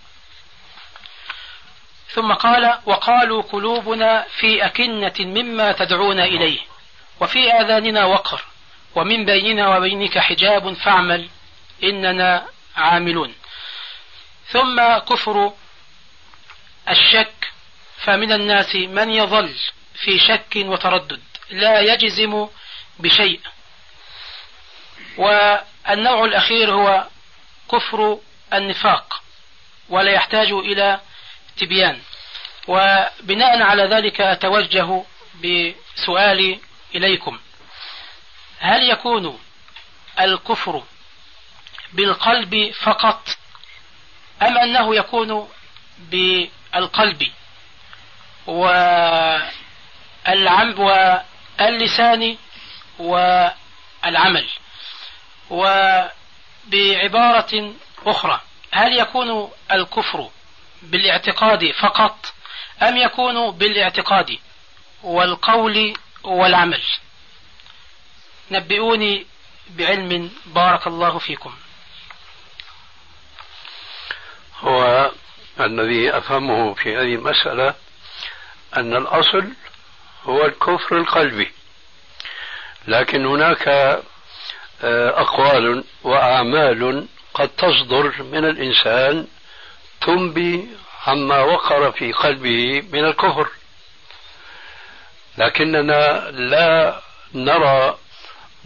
[2.08, 6.58] ثم قال وقالوا قلوبنا في أكنة مما تدعون إليه
[7.20, 8.44] وفي آذاننا وقر
[8.94, 11.28] ومن بيننا وبينك حجاب فاعمل
[11.84, 12.46] إننا
[12.76, 13.34] عاملون.
[14.46, 15.52] ثم كفر
[16.88, 17.52] الشك
[18.04, 19.54] فمن الناس من يظل
[19.94, 22.48] في شك وتردد لا يجزم
[22.98, 23.40] بشيء.
[25.16, 27.06] والنوع الأخير هو
[27.72, 28.18] كفر
[28.52, 29.22] النفاق
[29.88, 31.00] ولا يحتاج إلى
[31.56, 32.00] تبيان.
[32.68, 35.02] وبناء على ذلك أتوجه
[35.44, 36.60] بسؤالي
[36.94, 37.38] إليكم.
[38.58, 39.40] هل يكون
[40.20, 40.82] الكفر
[41.92, 43.28] بالقلب فقط
[44.42, 45.48] أم أنه يكون
[45.98, 47.32] بالقلب؟
[48.46, 49.50] والعم
[50.80, 52.36] واللسان
[52.98, 54.48] والعمل
[55.50, 56.12] وبعبارة
[58.06, 58.40] أخرى.
[58.72, 60.30] هل يكون الكفر
[60.82, 62.32] بالاعتقاد فقط
[62.82, 64.38] أم يكون بالاعتقاد
[65.02, 66.82] والقول والعمل؟
[68.50, 69.26] نبئوني
[69.70, 71.54] بعلم بارك الله فيكم.
[74.60, 75.10] هو
[75.60, 77.74] الذي أفهمه في هذه المسألة
[78.76, 79.44] أن الأصل
[80.24, 81.52] هو الكفر القلبي.
[82.88, 83.68] لكن هناك
[84.82, 89.26] آه، أقوال وأعمال قد تصدر من الإنسان
[90.00, 90.68] تنبي
[91.06, 93.48] عما وقر في قلبه من الكفر.
[95.38, 97.00] لكننا لا
[97.34, 97.98] نرى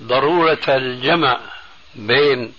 [0.01, 1.41] ضرورة الجمع
[1.95, 2.55] بين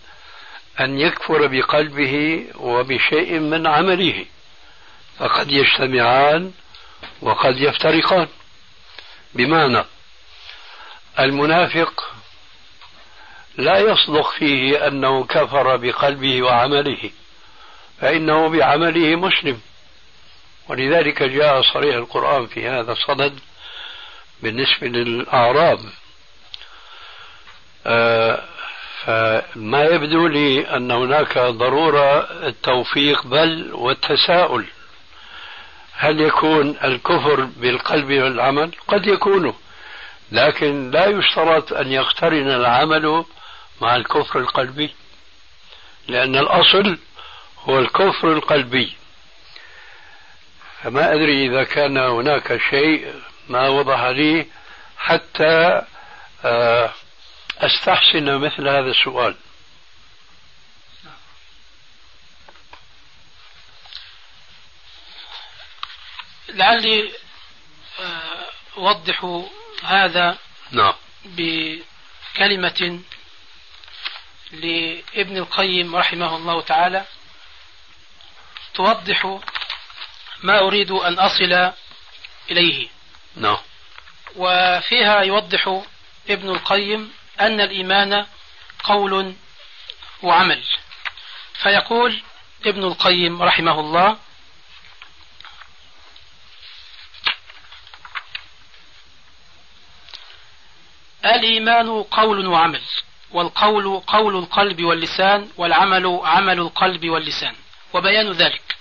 [0.80, 4.26] أن يكفر بقلبه وبشيء من عمله.
[5.20, 6.52] فقد يجتمعان
[7.22, 8.28] وقد يفترقان.
[9.34, 9.84] بمعنى
[11.20, 12.14] المنافق
[13.58, 17.10] لا يصدق فيه أنه كفر بقلبه وعمله
[18.02, 19.62] فإنه بعمله مسلم.
[20.70, 23.40] ولذلك جاء صريح القرآن في هذا الصدد
[24.42, 25.80] بالنسبة للأعراب.
[27.88, 28.44] آه،
[29.06, 34.66] فما يبدو لي أن هناك ضرورة التوفيق بل والتساؤل.
[35.98, 39.54] هل يكون الكفر بالقلب والعمل؟ قد يكون
[40.32, 43.26] لكن لا يشترط أن يقترن العمل
[43.82, 44.94] مع الكفر القلبي
[46.08, 46.98] لأن الأصل
[47.64, 48.94] هو الكفر القلبي.
[50.84, 53.14] فما أدري إذا كان هناك شيء
[53.50, 54.46] ما وضح لي
[54.98, 55.82] حتى
[56.46, 56.92] آه،
[57.60, 59.36] أستحسن مثل هذا السؤال.
[66.56, 67.12] لعلي
[68.00, 68.46] آه،
[68.78, 69.46] أوضح
[69.84, 70.38] هذا
[70.72, 70.94] نعم.
[71.26, 73.00] بكلمة
[74.52, 77.06] لابن القيم رحمه الله تعالى.
[78.74, 79.40] توضح
[80.44, 81.72] ما أريد أن أصل
[82.52, 82.88] إليه.
[83.36, 83.58] نعم.
[84.36, 85.82] وفيها يوضح
[86.30, 88.26] ابن القيم أن الإيمان
[88.84, 89.36] قول
[90.24, 90.64] وعمل.
[91.54, 92.22] فيقول
[92.66, 94.18] ابن القيم رحمه الله
[101.26, 102.82] الإيمان قول وعمل
[103.32, 107.56] والقول قول القلب واللسان والعمل عمل القلب واللسان
[107.94, 108.76] وبيان ذلك.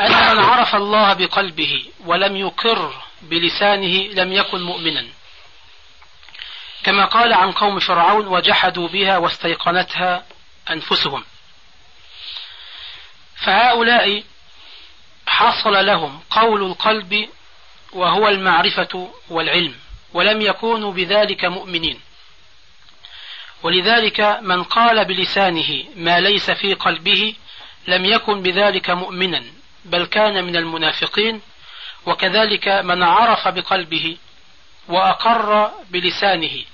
[0.00, 5.06] أن من عرف الله بقلبه ولم يقر بلسانه لم يكن مؤمنا.
[6.82, 10.24] كما قال عن قوم فرعون وجحدوا بها واستيقنتها
[10.70, 11.24] أنفسهم.
[13.36, 14.24] فهؤلاء
[15.26, 17.28] حصل لهم قول القلب
[17.92, 19.74] وهو المعرفة والعلم.
[20.14, 22.00] ولم يكونوا بذلك مؤمنين.
[23.62, 27.34] ولذلك من قال بلسانه ما ليس في قلبه
[27.88, 29.44] لم يكن بذلك مؤمنا
[29.84, 31.40] بل كان من المنافقين
[32.06, 34.16] وكذلك من عرف بقلبه
[34.88, 36.64] وأقر بلسانه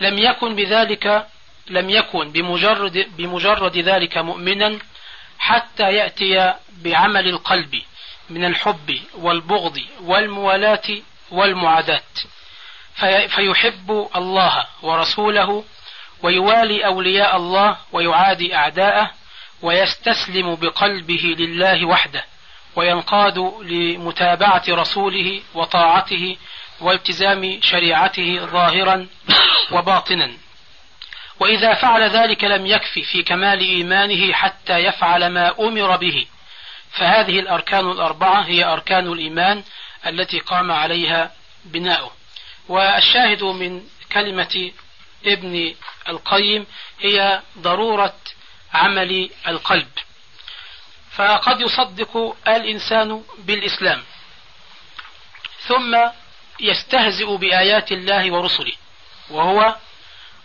[0.00, 1.26] لم يكن بذلك
[1.70, 4.78] لم يكن بمجرد بمجرد ذلك مؤمنا
[5.38, 7.82] حتى يأتي بعمل القلب
[8.30, 12.02] من الحب والبغض والموالاة والمعاداة.
[13.28, 15.64] فيحب الله ورسوله
[16.22, 19.10] ويوالي أولياء الله ويعادي أعداءه
[19.62, 22.24] ويستسلم بقلبه لله وحده
[22.76, 26.36] وينقاد لمتابعة رسوله وطاعته
[26.80, 29.06] والتزام شريعته ظاهرا
[29.72, 30.32] وباطنا.
[31.40, 36.26] وإذا فعل ذلك لم يكفي في كمال إيمانه حتى يفعل ما أمر به.
[36.90, 39.62] فهذه الأركان الأربعة هي أركان الإيمان
[40.06, 41.30] التي قام عليها
[41.64, 42.10] بناؤه.
[42.68, 44.72] والشاهد من كلمة
[45.26, 45.74] ابن
[46.08, 46.66] القيم
[47.00, 48.16] هي ضرورة
[48.74, 49.88] عمل القلب.
[51.12, 54.02] فقد يصدق الإنسان بالإسلام
[55.66, 55.96] ثم
[56.60, 58.72] يستهزئ بآيات الله ورسله
[59.30, 59.76] وهو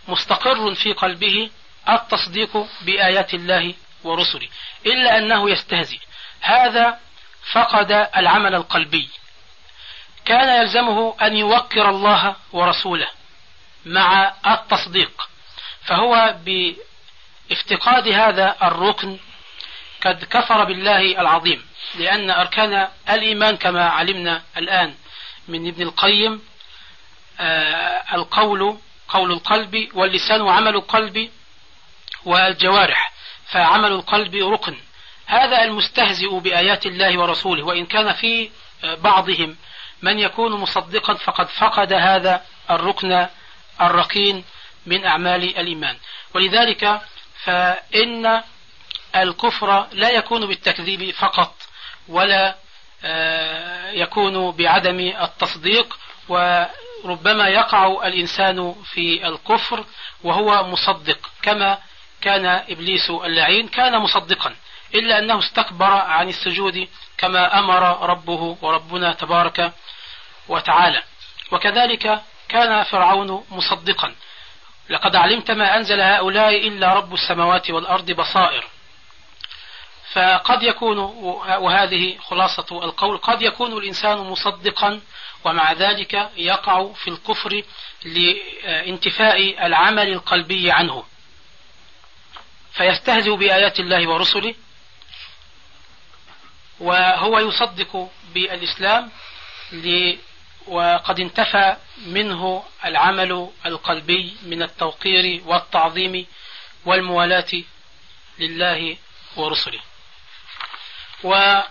[0.08, 1.50] مستقر في قلبه
[1.88, 4.48] التصديق بآيات الله ورسله
[4.86, 5.98] إلا أنه يستهزئ.
[6.40, 7.00] هذا
[7.52, 9.08] فقد العمل القلبي.
[10.30, 13.08] كان يلزمه أن يوقر الله ورسوله
[13.86, 15.28] مع التصديق.
[15.82, 19.18] فهو بافتقاد هذا الركن
[20.04, 24.94] قد كفر بالله العظيم لأن أركان الإيمان كما علمنا الآن
[25.48, 26.42] من ابن القيم
[27.40, 28.78] آه القول
[29.08, 31.30] قول القلب واللسان وعمل القلب
[32.24, 33.12] والجوارح
[33.46, 34.76] فعمل القلب ركن.
[35.26, 38.50] هذا المستهزئ بآيات الله ورسوله وإن كان في
[38.82, 39.56] بعضهم
[40.02, 43.26] من يكون مصدقا فقد فقد هذا الركن
[43.80, 44.44] الركين
[44.86, 45.96] من أعمال الإيمان.
[46.34, 47.00] ولذلك
[47.44, 48.42] فإن
[49.16, 51.54] الكفر لا يكون بالتكذيب فقط
[52.08, 52.56] ولا
[53.04, 55.98] آه، يكون بعدم التصديق
[56.28, 59.84] وربما يقع الإنسان في الكفر
[60.24, 61.78] وهو مصدق كما
[62.20, 64.54] كان إبليس اللعين كان مصدقا
[64.94, 66.88] إلا أنه استكبر عن السجود
[67.18, 69.72] كما أمر ربه وربنا تبارك
[70.50, 71.02] وتعالى.
[71.52, 74.14] وكذلك كان فرعون مصدقا.
[74.88, 78.64] لقد علمت ما أنزل هؤلاء إلا رب السماوات والأرض بصائر.
[80.12, 80.98] فقد يكون
[81.58, 85.00] وهذه خلاصة القول قد يكون الإنسان مصدقا
[85.44, 87.62] ومع ذلك يقع في الكفر
[88.04, 91.04] لانتفاء العمل القلبي عنه.
[92.72, 94.54] فيستهزئ بآيات الله ورسله
[96.80, 99.10] وهو يصدق بالإسلام
[100.66, 106.26] وقد انتفى منه العمل القلبي من التوقير والتعظيم
[106.84, 107.62] والموالاة
[108.38, 108.96] لله
[109.36, 109.80] ورسله.
[111.22, 111.68] وهذا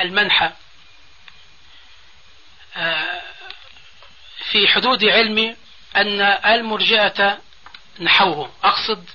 [0.00, 0.50] المنحى
[2.76, 3.22] آه،
[4.50, 5.56] في حدود علمي
[5.96, 7.38] أن المرجئة
[8.00, 8.52] نحوه.
[8.64, 9.10] أقصد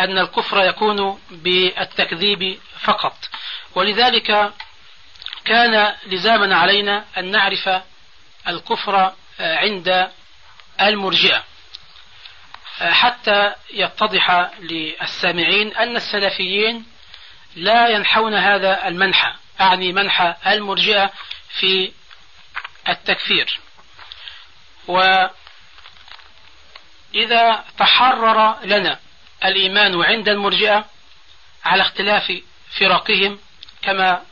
[0.00, 3.16] أن الكفر يكون بالتكذيب فقط.
[3.74, 4.52] ولذلك
[5.44, 7.68] كان لزاما علينا أن نعرف
[8.48, 10.10] الكفر عند
[10.80, 11.44] المرجئة.
[12.80, 16.86] حتى يتضح للسامعين أن السلفيين
[17.56, 21.10] لا ينحون هذا المنحى أعني منحى المرجئة
[21.60, 21.92] في
[22.88, 23.58] التكفير.
[24.86, 25.34] وإذا
[27.78, 28.98] تحرر لنا
[29.44, 30.84] الإيمان عند المرجئة
[31.64, 32.42] على اختلاف
[32.78, 33.38] فرقهم
[33.82, 34.22] كما آه،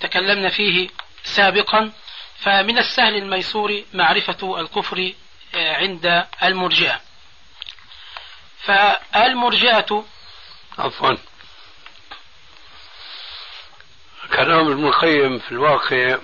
[0.00, 0.88] تكلمنا فيه
[1.24, 1.92] سابقا
[2.38, 5.12] فمن السهل الميسور معرفة الكفر
[5.54, 7.00] آه، عند المرجئة.
[8.58, 10.04] فالمرجئة
[10.78, 11.14] عفوا.
[14.32, 16.18] كلام القيم في الواقع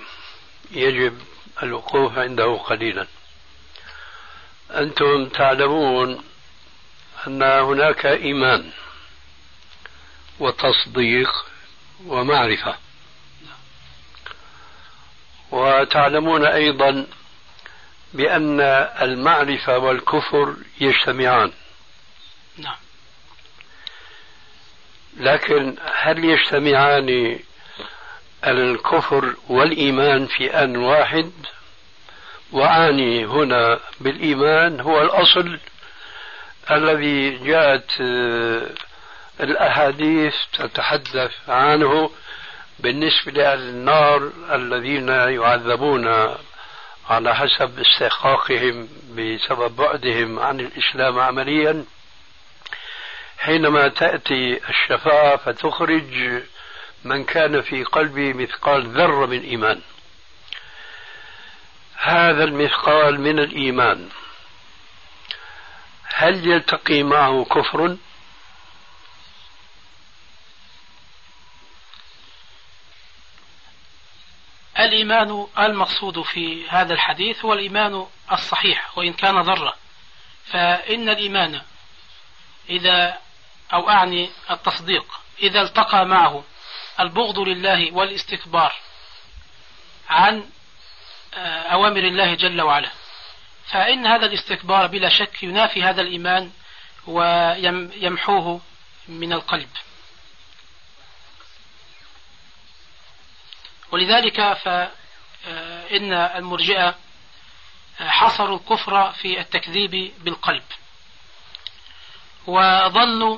[0.71, 1.21] يجب
[1.63, 3.07] الوقوف عنده قليلا.
[4.71, 6.23] أنتم تعلمون
[7.27, 8.71] أن هناك إيمان
[10.39, 11.45] وتصديق
[12.05, 12.82] ومعرفة.
[15.53, 17.05] وتعلمون أيضا
[18.13, 18.61] بأن
[19.01, 21.51] المعرفة والكفر يجتمعان.
[22.57, 22.75] نعم.
[25.17, 27.39] لكن هل يجتمعان
[28.47, 31.31] الكفر والإيمان في آن واحد؟
[32.51, 35.59] وأعني هنا بالإيمان هو الأصل
[36.71, 38.69] الذي جاءت آه،
[39.39, 42.11] الأحاديث تتحدث عنه.
[42.79, 46.07] بالنسبة لأهل النار الذين يعذبون
[47.09, 51.85] على حسب استحقاقهم بسبب بعدهم عن الإسلام عمليا
[53.37, 56.41] حينما تأتي الشفاعة فتخرج
[57.03, 59.81] من كان في قلبه مثقال ذرة من إيمان
[61.95, 64.09] هذا المثقال من الإيمان
[66.15, 67.97] هل يلتقي معه كفر؟
[74.85, 79.73] الإيمان المقصود في هذا الحديث هو الإيمان الصحيح وإن كان ضرة
[80.45, 81.61] فإن الإيمان
[82.69, 83.17] إذا
[83.73, 85.05] أو أعني التصديق
[85.41, 86.43] إذا التقى معه
[86.99, 88.73] البغض لله والاستكبار
[90.09, 90.43] عن
[91.33, 92.89] آه، أوامر الله جل وعلا.
[93.65, 96.51] فإن هذا الاستكبار بلا شك ينافي هذا الإيمان
[97.07, 98.61] ويمحوه
[99.07, 99.69] من القلب.
[103.93, 106.95] ولذلك فإن المرجئة
[107.99, 110.63] حصروا الكفر في التكذيب بالقلب.
[112.47, 113.37] وظنوا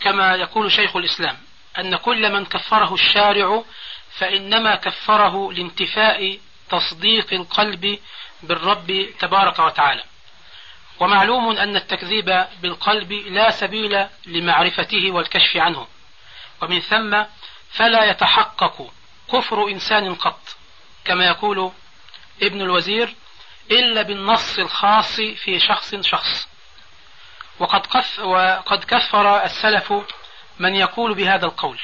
[0.00, 1.38] كما يقول شيخ الإسلام
[1.78, 3.62] أن كل من كفره الشارع
[4.10, 6.38] فإنما كفره لانتفاء
[6.70, 7.98] تصديق القلب
[8.42, 10.04] بالرب تبارك وتعالى.
[11.00, 15.86] ومعلوم أن التكذيب بالقلب لا سبيل لمعرفته والكشف عنه.
[16.62, 17.24] ومن ثم
[17.70, 18.92] فلا يتحقق
[19.32, 20.56] كفر إنسان قط
[21.04, 21.72] كما يقول
[22.42, 23.14] ابن الوزير
[23.70, 26.48] إلا بالنص الخاص في شخص شخص.
[27.58, 27.86] وقد,
[28.20, 29.92] وقد كفر السلف
[30.58, 31.80] من يقول بهذا القول.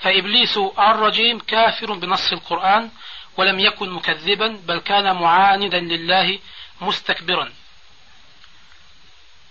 [0.00, 2.90] فإبليس الرجيم كافر بنص القرآن
[3.36, 6.38] ولم يكن مكذبا بل كان معاندا لله
[6.80, 7.52] مستكبرا.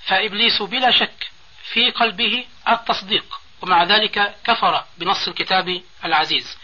[0.06, 1.32] فإبليس بلا شك
[1.64, 6.58] في قلبه التصديق ومع ذلك كفر بنص الكتاب العزيز.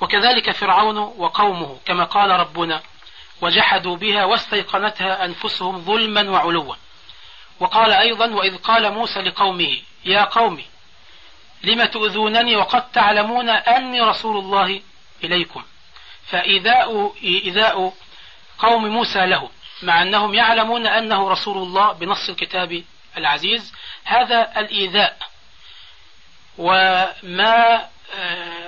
[0.00, 2.82] وكذلك فرعون وقومه كما قال ربنا
[3.40, 6.74] وجحدوا بها واستيقنتها أنفسهم ظلما وعلوا.
[7.60, 10.62] وقال أيضا وإذ قال موسى لقومه يا قوم
[11.64, 14.80] لم تؤذونني وقد تعلمون أني رسول الله
[15.24, 15.64] إليكم.
[16.26, 17.94] فإيذاء إيذاء
[18.58, 19.50] قوم موسى له
[19.82, 22.84] مع أنهم يعلمون أنه رسول الله بنص الكتاب
[23.16, 23.72] العزيز.
[24.04, 25.16] هذا الإيذاء
[26.58, 28.59] وما آه،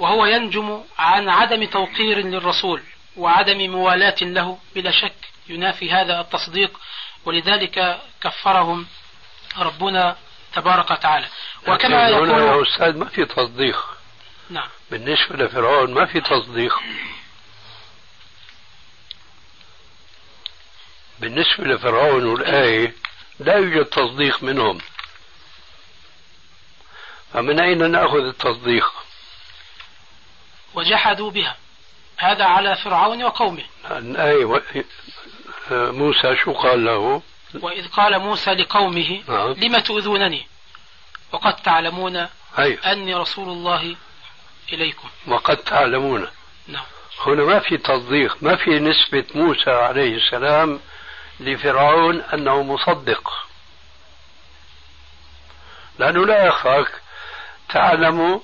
[0.00, 2.82] وهو ينجم عن عدم توقير للرسول
[3.16, 6.80] وعدم موالاة له بلا شك ينافي هذا التصديق
[7.24, 8.86] ولذلك كفرهم
[9.58, 10.16] ربنا
[10.52, 11.26] تبارك وتعالى.
[11.68, 13.86] وكما يقول يا أستاذ ما في تصديق.
[14.50, 14.68] نعم.
[14.90, 16.80] بالنسبة لفرعون ما في تصديق.
[21.18, 22.94] بالنسبة لفرعون والآية
[23.40, 24.78] لا يوجد تصديق منهم.
[27.32, 29.09] فمن أين نأخذ التصديق؟
[30.74, 31.56] وجحدوا بها.
[32.18, 33.64] هذا على فرعون وقومه.
[34.00, 34.44] أي
[35.70, 37.22] موسى شو قال له؟
[37.54, 39.52] وإذ قال موسى لقومه نعم.
[39.52, 40.46] لم تؤذونني؟
[41.32, 42.26] وقد تعلمون
[42.58, 42.92] أيوه.
[42.92, 43.96] أني رسول الله
[44.72, 45.08] إليكم.
[45.26, 46.28] وقد تعلمون.
[46.68, 46.84] نعم.
[47.26, 50.80] هنا ما في تصديق ما في نسبة موسى عليه السلام
[51.40, 53.32] لفرعون أنه مصدق.
[55.98, 57.00] لأنه لا يخفاك
[57.68, 58.40] تعلم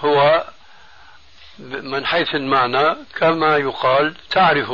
[0.00, 0.44] هو
[1.58, 4.72] من حيث المعنى كما يقال تعرف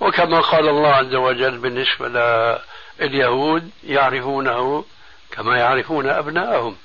[0.00, 2.08] وكما قال الله عز وجل بالنسبة
[3.00, 4.84] لليهود يعرفونه
[5.32, 6.76] كما يعرفون أبناءهم.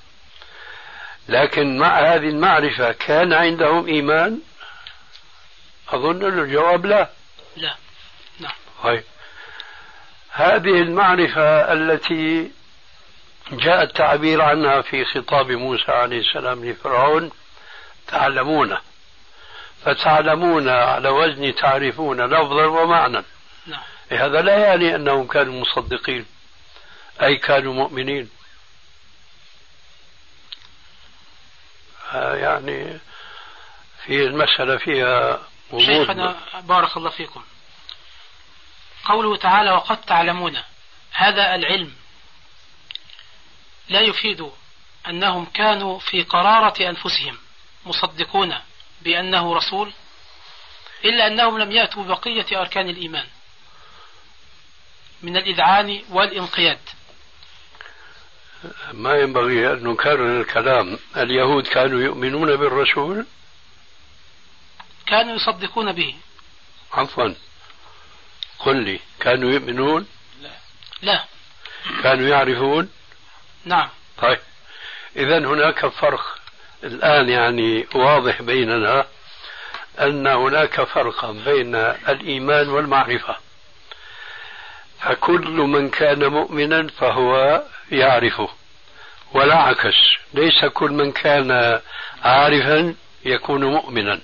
[1.30, 4.40] لكن مع هذه المعرفة كان عندهم إيمان؟
[5.90, 7.10] أظن الجواب لا.
[7.58, 7.76] لا.
[8.40, 8.54] نعم.
[8.84, 9.04] طيب.
[10.30, 12.52] هذه المعرفة التي
[13.52, 17.32] جاء التعبير عنها في خطاب موسى عليه السلام لفرعون
[18.08, 18.78] تعلمون.
[19.86, 23.24] فتعلمون على وزن تعرفون لفظا ومعنى.
[23.68, 23.82] نعم.
[24.10, 26.26] هذا لا يعني أنهم كانوا مصدقين
[27.22, 28.30] أي كانوا مؤمنين.
[32.14, 33.00] يعني
[34.06, 35.40] في المسألة فيها
[35.78, 37.44] شيخنا بارك الله فيكم.
[39.06, 40.58] قوله تعالى وقد تعلمون
[41.12, 41.96] هذا العلم
[43.90, 44.52] لا يفيد
[45.08, 47.38] أنهم كانوا في قرارة أنفسهم.
[47.86, 48.56] مصدقون
[49.02, 49.94] بأنه رسول
[51.06, 53.26] إلا أنهم لم يأتوا ببقية أركان الإيمان
[55.22, 56.80] من الإذعان والإنقياد.
[58.94, 61.00] ما ينبغي أن نكرر الكلام.
[61.18, 63.26] اليهود كانوا يؤمنون بالرسول؟
[65.06, 66.16] كانوا يصدقون به.
[66.94, 67.34] عفوا.
[68.60, 70.08] قل لي كانوا يؤمنون؟
[70.42, 70.52] لا.
[71.02, 71.26] لا.
[72.04, 72.92] كانوا يعرفون؟
[73.66, 73.90] نعم.
[74.18, 74.40] طيب.
[75.16, 76.40] إذا هناك فرق.
[76.86, 79.06] الآن يعني واضح بيننا
[80.00, 81.76] أن هناك فرقا بين
[82.10, 83.36] الإيمان والمعرفة.
[85.00, 88.50] فكل من كان مؤمنا فهو يعرفه
[89.34, 89.96] ولا عكس.
[90.34, 91.80] ليس كل من كان
[92.24, 94.20] عارفا يكون مؤمنا.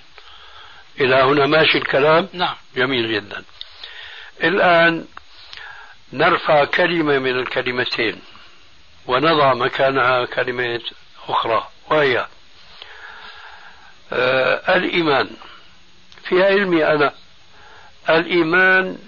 [1.00, 2.54] إلى هنا ماشي الكلام؟ نعم.
[2.76, 3.44] جميل جدا.
[4.42, 5.06] الآن
[6.12, 8.20] نرفع كلمة من الكلمتين
[9.06, 10.80] ونضع مكانها كلمة
[11.28, 12.26] أخرى وهي
[14.68, 15.30] الإيمان.
[16.28, 17.14] في علمي أنا
[18.10, 18.98] الإيمان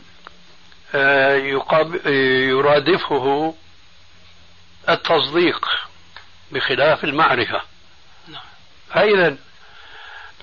[0.95, 1.35] آه
[2.51, 3.55] يرادفه
[4.89, 5.69] التصديق
[6.51, 7.63] بخلاف المعرفة.
[8.29, 8.43] نعم.
[8.91, 9.37] فإذا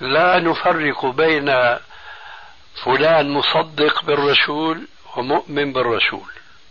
[0.00, 1.78] لا نفرق بين
[2.84, 4.86] فلان مصدق بالرسول
[5.16, 6.30] ومؤمن بالرسول.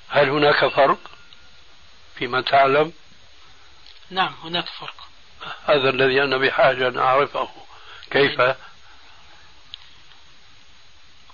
[0.09, 0.99] هل هناك فرق
[2.15, 2.93] فيما تعلم؟
[4.09, 4.95] نعم هناك فرق.
[5.65, 7.49] هذا الذي أنا بحاجة أن أعرفه.
[8.11, 8.41] كيف؟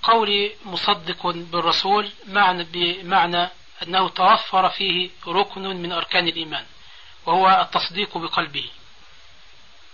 [0.03, 3.49] قولي مصدق بالرسول معنى بمعنى
[3.83, 6.65] أنه توفر فيه ركن من أركان الإيمان
[7.25, 8.69] وهو التصديق بقلبه.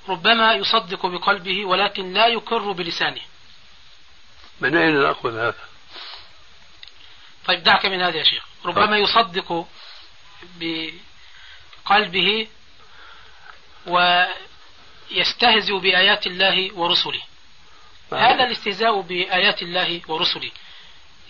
[0.09, 3.21] ربما يصدق بقلبه ولكن لا يقر بلسانه.
[4.61, 5.67] من أين نأخذ هذا؟
[7.45, 8.45] طيب دعك من هذا يا شيخ.
[8.65, 9.03] ربما طيب.
[9.03, 9.67] يصدق
[11.85, 12.47] بقلبه
[15.11, 17.21] ويستهزئ بآيات الله ورسله.
[18.13, 20.51] هذا الاستهزاء بآيات الله ورسله.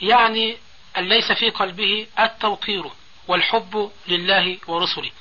[0.02, 0.58] يعني
[0.98, 2.84] ليس في قلبه التوقير
[3.28, 5.12] والحب لله ورسله.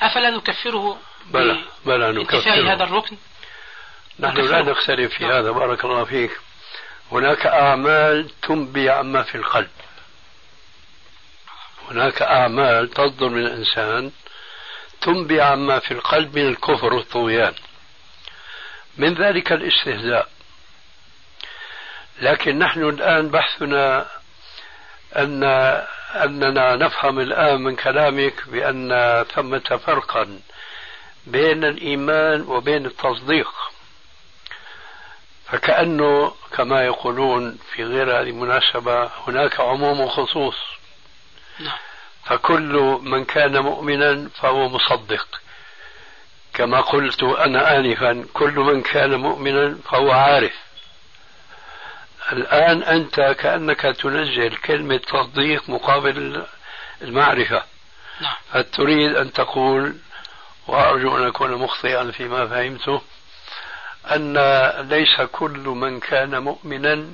[0.00, 2.72] أفلا نكفره بلى بلى نكفره.
[2.72, 3.16] هذا الركن؟
[4.20, 5.32] نحن لا نختلف في نعم.
[5.32, 6.30] هذا بارك الله فيك.
[7.12, 9.70] هناك أعمال تنبي عما في القلب.
[11.90, 14.12] هناك أعمال تصدر من الإنسان
[15.00, 17.54] تنبي عما في القلب من الكفر والطغيان.
[18.98, 20.28] من ذلك الاستهزاء.
[22.20, 24.06] لكن نحن الآن بحثنا
[25.16, 25.44] أن
[26.14, 28.90] أننا نفهم الآن من كلامك بأن
[29.34, 30.40] ثمة فرقا
[31.26, 33.48] بين الإيمان وبين التصديق.
[35.46, 40.56] فكأنه كما يقولون في غير هذه المناسبة هناك عموم وخصوص
[41.60, 41.78] نعم.
[42.24, 45.40] فكل من كان مؤمنا فهو مصدق.
[46.58, 50.52] كما قلت أنا آنفا كل من كان مؤمنا فهو عارف
[52.32, 56.46] الآن أنت كأنك تنزل كلمة تصديق مقابل
[57.02, 57.62] المعرفة
[58.20, 58.62] نعم.
[58.62, 59.96] تريد أن تقول
[60.66, 63.02] وأرجو أن أكون مخطئا فيما فهمته
[64.06, 64.38] أن
[64.88, 67.06] ليس كل من كان مؤمنا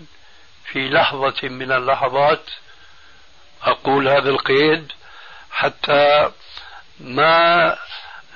[0.64, 2.50] في لحظة من اللحظات
[3.62, 4.92] أقول هذا القيد
[5.50, 6.30] حتى
[7.00, 7.76] ما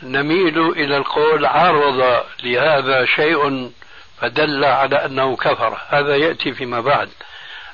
[0.03, 3.72] نميل إلى القول عارض لهذا شيء
[4.20, 5.78] فدل على أنه كفر.
[5.88, 7.09] هذا يأتي فيما بعد.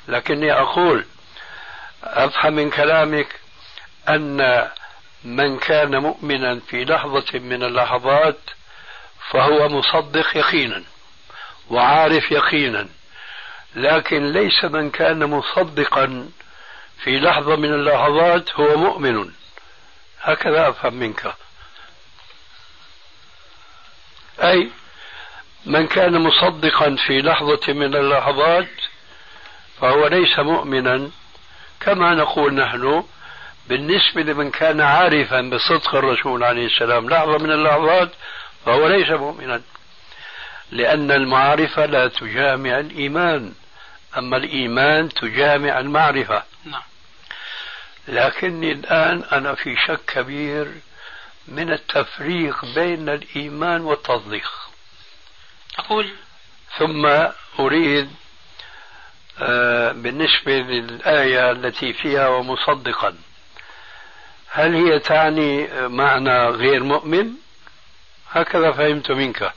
[0.07, 1.05] لكني أقول
[2.03, 3.27] أفهم من كلامك
[4.09, 4.67] أن
[5.23, 8.39] من كان مؤمنا في لحظة من اللحظات
[9.29, 10.83] فهو مصدق يقينا
[11.69, 12.87] وعارف يقينا
[13.75, 16.29] لكن ليس من كان مصدقا
[17.03, 19.31] في لحظة من اللحظات هو مؤمن.
[20.21, 21.33] هكذا أفهم منك.
[24.43, 24.69] أي
[25.65, 28.67] من كان مصدقا في لحظة من اللحظات
[29.81, 31.09] فهو ليس مؤمنا.
[31.79, 33.03] كما نقول نحن
[33.67, 38.11] بالنسبة لمن كان عارفا بصدق الرسول عليه السلام لحظة من اللحظات
[38.65, 39.61] فهو ليس مؤمنا.
[40.71, 43.53] لأن المعرفة لا تجامع الإيمان
[44.17, 46.43] أما الإيمان تجامع المعرفة.
[46.65, 46.81] نعم.
[48.07, 50.71] لكني الآن أنا في شك كبير
[51.47, 54.51] من التفريق بين الإيمان والتصديق
[55.77, 56.13] أقول.
[56.77, 57.05] ثم
[57.59, 58.11] أريد
[59.39, 63.17] آه، بالنسبة للآية التي فيها ومصدقا
[64.49, 67.31] هل هي تعني معنى غير مؤمن؟
[68.31, 69.53] هكذا فهمت منك.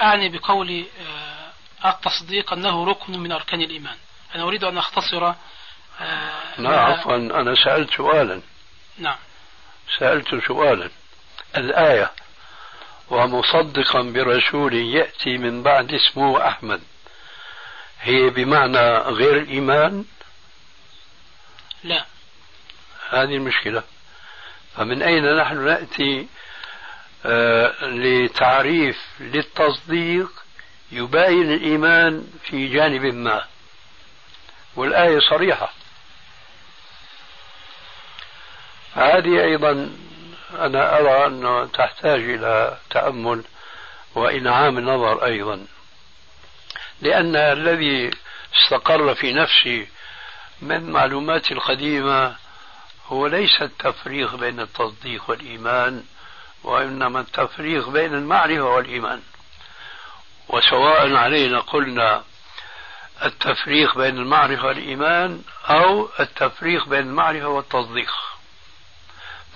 [0.00, 0.86] أعني بقولي
[1.84, 3.96] آه، التصديق أنه ركن من أركان الإيمان.
[4.34, 5.32] أنا أريد أن أختصر
[6.00, 8.42] آه، لا عفوا أنا سألت سؤالا.
[8.98, 9.16] نعم.
[9.98, 10.90] سألت سؤالا.
[11.56, 12.10] الآية
[13.10, 16.82] ومصدقا برسول يأتي من بعد اسمه أحمد.
[18.00, 20.04] هي بمعنى غير الإيمان؟
[21.84, 22.04] لا.
[23.10, 23.82] هذه المشكلة.
[24.76, 26.28] فمن أين نحن نأتي
[27.26, 30.30] آه لتعريف للتصديق
[30.92, 33.44] يباين الإيمان في جانب ما؟
[34.76, 35.72] والآية صريحة.
[38.94, 39.90] هذه أيضا
[40.58, 43.44] أنا أرى أنه تحتاج إلى تأمل
[44.14, 45.66] وإنعام نظر أيضا.
[47.00, 48.10] لأن الذي
[48.60, 49.88] استقر في نفسي
[50.62, 52.36] من معلوماتي القديمة
[53.06, 56.04] هو ليس التفريق بين التصديق والإيمان
[56.64, 59.22] وإنما التفريق بين المعرفة والإيمان.
[60.48, 62.22] وسواء علينا قلنا
[63.24, 68.12] التفريق بين المعرفة والإيمان أو التفريق بين المعرفة والتصديق.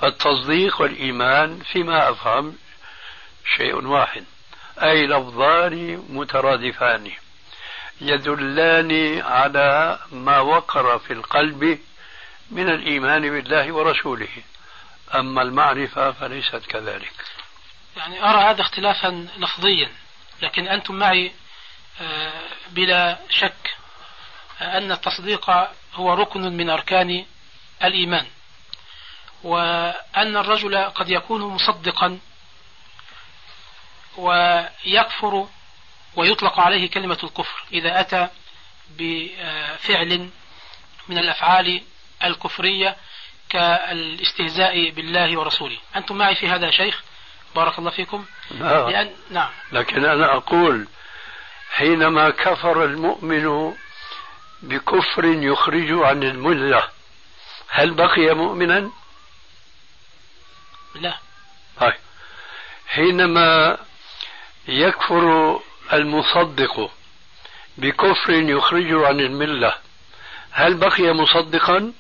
[0.01, 2.57] فالتصديق والإيمان فيما أفهم
[3.57, 4.25] شيء واحد
[4.83, 7.13] أي لفظان مترادفان
[8.01, 11.79] يدلان على ما وقر في القلب
[12.51, 14.29] من الإيمان بالله ورسوله
[15.15, 17.13] أما المعرفة فليست كذلك.
[17.97, 19.91] يعني أرى هذا اختلافا لفظيا
[20.43, 21.33] لكن أنتم معي
[22.01, 23.77] آه، بلا شك
[24.61, 25.51] أن التصديق
[25.95, 27.25] هو ركن من أركان
[27.85, 28.27] الإيمان.
[29.47, 32.19] وأن الرجل قد يكون مصدقا
[34.17, 35.49] ويكفر
[36.17, 38.29] ويطلق عليه كلمة الكفر إذا أتى
[38.91, 40.31] بفعل
[41.09, 41.83] من الأفعال
[42.25, 42.97] الكفرية
[43.49, 47.03] كالاستهزاء بالله ورسوله أنتم معي في هذا شيخ
[47.57, 48.25] بارك الله فيكم
[48.59, 48.91] نعم.
[48.91, 50.89] لأن نعم لكن أنا أقول
[51.71, 53.75] حينما كفر المؤمن
[54.63, 56.89] بكفر يخرج عن الملة
[57.69, 58.91] هل بقي مؤمنا؟
[61.01, 61.19] لا.
[61.81, 61.95] طيب.
[62.87, 63.79] حينما
[64.69, 65.61] يكفر
[65.93, 66.91] المصدق
[67.79, 69.75] بكفر يخرج عن الملة
[70.51, 71.93] هل بقي مصدقا؟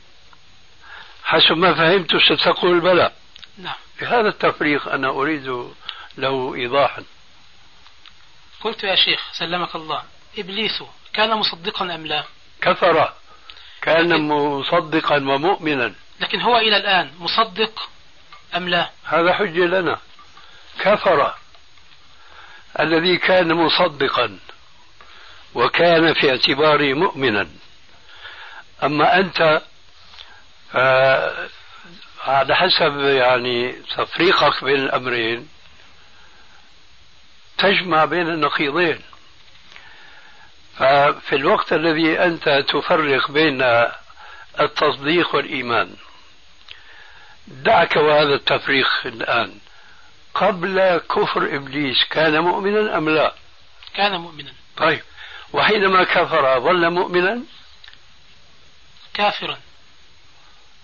[1.25, 3.13] حسب ما فهمت ستقول بلى.
[3.59, 3.75] نعم.
[4.01, 5.73] بهذا التفريق أنا أريد
[6.19, 7.05] له إيضاحا.
[8.61, 10.03] قلت يا شيخ سلمك الله
[10.39, 10.83] إبليس
[11.13, 12.25] كان مصدقا أم لا؟
[12.61, 13.13] كفر.
[13.83, 15.95] كان مصدقا ومؤمنا.
[16.21, 17.89] لكن هو إلى الآن مصدق
[18.55, 19.99] أم لا؟ هذا حجة لنا.
[20.81, 21.35] كفر
[22.81, 24.39] الذي كان مصدقا
[25.55, 27.49] وكان في اعتباره مؤمنا.
[28.83, 29.63] أما أنت
[32.25, 35.49] على حسب يعني تفريقك بين الأمرين
[37.59, 39.01] تجمع بين النقيضين.
[40.77, 43.63] ففي الوقت الذي أنت تفرق بين
[44.61, 45.97] التصديق والإيمان
[47.47, 49.59] دعك وهذا التفريق الآن.
[50.35, 53.35] قبل كفر إبليس كان مؤمنا أم لا؟
[53.95, 54.53] كان مؤمنا.
[54.77, 55.03] طيب.
[55.53, 57.43] وحينما كفر ظل مؤمنا؟
[59.15, 59.59] كافرا.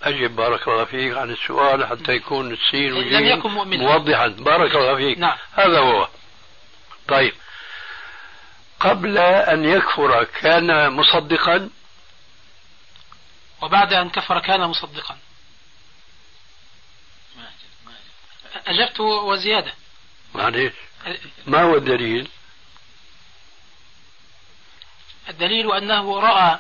[0.03, 3.83] أجب بارك الله فيك عن السؤال حتى يكون السين لم يكن مؤمنا.
[3.83, 4.27] موضحا.
[4.27, 5.19] بارك الله فيك.
[5.19, 5.37] نعم.
[5.53, 6.09] هذا هو.
[7.09, 7.33] طيب.
[8.81, 11.71] قبل أن يكفر كان مصدقا؟
[13.63, 15.17] وبعد أن كفر كان مصدقا.
[18.67, 19.73] أجبت وزيادة.
[20.35, 20.73] معليش.
[21.47, 22.29] ما هو الدليل؟
[25.29, 26.59] الدليل أنه رأى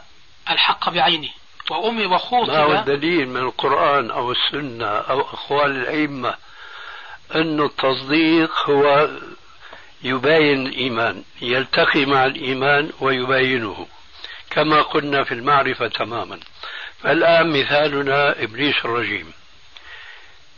[0.51, 1.29] الحق بعينه
[1.71, 6.35] وأمي وخوطب ما هو الدليل من القرآن أو السنة أو أقوال الأئمة
[7.35, 9.11] أن التصديق هو
[10.03, 13.87] يباين الإيمان يلتقي مع الإيمان ويباينه
[14.51, 16.41] كما قلنا في المعرفة تماما.
[17.03, 19.33] فالآن مثالنا إبليس الرجيم.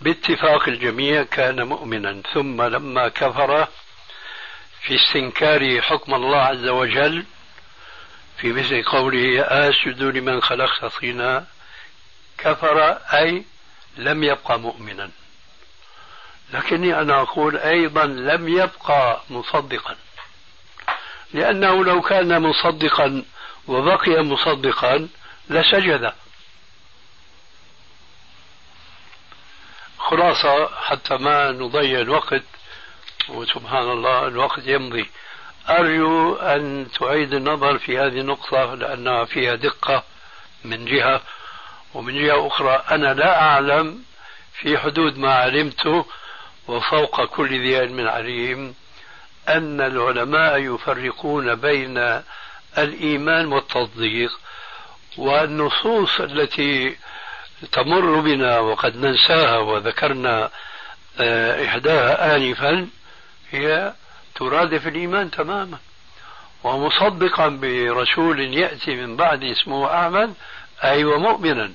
[0.05, 2.23] باتفاق الجميع كان مؤمنا.
[2.35, 3.69] ثم لما كفر
[4.83, 7.25] في استنكار حكم الله عز وجل
[8.39, 11.47] في مثل قوله أسجد لمن خلقت طينا
[12.39, 13.45] كفر أي
[13.97, 15.11] لم يبقى مؤمنا.
[16.53, 19.97] لكني أنا أقول أيضا لم يبقى مصدقا.
[21.33, 23.25] لأنه لو كان مصدقا
[23.67, 25.09] وبقي مصدقا
[25.51, 26.13] لسجد.
[30.05, 32.43] خلاصة حتى ما نضيع الوقت
[33.29, 35.11] وسبحان الله الوقت يمضي.
[35.69, 40.03] أرجو أن تعيد النظر في هذه النقطة لأنها فيها دقة
[40.65, 41.21] من جهة
[41.95, 44.05] ومن جهة أخرى أنا لا أعلم
[44.53, 46.07] في حدود ما علمت
[46.69, 48.75] وفوق كل ذي علم عليم
[49.49, 52.23] أن العلماء يفرقون بين
[52.79, 54.41] الإيمان والتصديق
[55.19, 56.97] والنصوص التي
[57.73, 60.51] تمر بنا وقد ننساها وذكرنا
[61.21, 62.89] آه، إحداها آنفا
[63.51, 63.93] هي
[64.35, 65.79] ترادف الإيمان تماما.
[66.65, 70.35] ومصدقا برسول يأتي من بعد اسمه أحمد
[70.85, 71.73] أي ومؤمنا.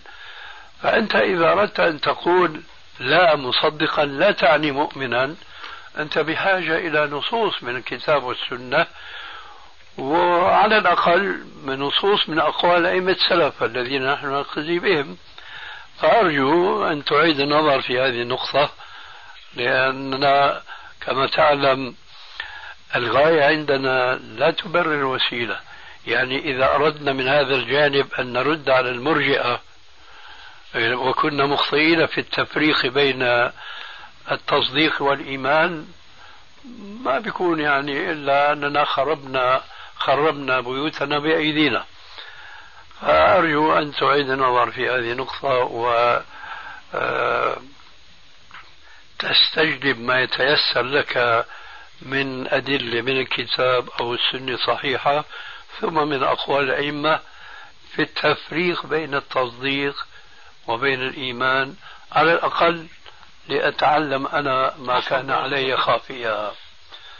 [0.84, 2.62] فأنت إذا أردت أن تقول
[3.00, 5.36] لا مصدقا لا تعني مؤمنا
[5.98, 8.86] أنت بحاجة إلى نصوص من الكتاب والسنة
[9.98, 15.18] وعلى الأقل من نصوص من أقوال أئمة السلف الذين نحن نقتدي بهم.
[16.02, 18.70] فأرجو أن تعيد النظر في هذه النقطة
[19.56, 20.62] لأننا
[21.02, 21.96] كما تعلم
[22.96, 25.60] الغاية عندنا لا تبرر الوسيلة
[26.08, 29.62] يعني إذا أردنا من هذا الجانب أن نرد على المرجئة
[30.76, 33.52] وكنا مخطئين في التفريق بين
[34.32, 35.88] التصديق والإيمان
[37.04, 39.62] ما بيكون يعني إلا أننا خربنا
[39.96, 41.86] خربنا بيوتنا بأيدينا.
[43.02, 46.20] فأرجو أن تعيد النظر في هذه النقطة و
[46.94, 47.58] آه،
[49.20, 51.46] تستجلب ما يتيسر لك
[52.02, 55.26] من أدلة من الكتاب أو السنة صحيحة
[55.80, 57.20] ثم من أقوال الأئمة
[57.96, 59.96] في التفريق بين التصديق
[60.68, 61.76] وبين الإيمان
[62.12, 62.88] على الأقل
[63.48, 66.52] لأتعلم أنا ما كان علي خافيا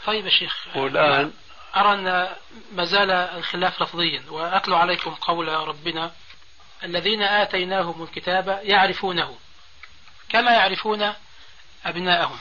[0.06, 0.66] طيب يا شيخ.
[0.76, 1.32] والآن
[1.76, 2.28] أرى أن
[2.72, 6.12] ما زال الخلاف لفظيا وأتلو عليكم قول ربنا
[6.84, 9.38] الذين آتيناهم الكتاب يعرفونه
[10.28, 11.12] كما يعرفون
[11.84, 12.38] أبناءهم.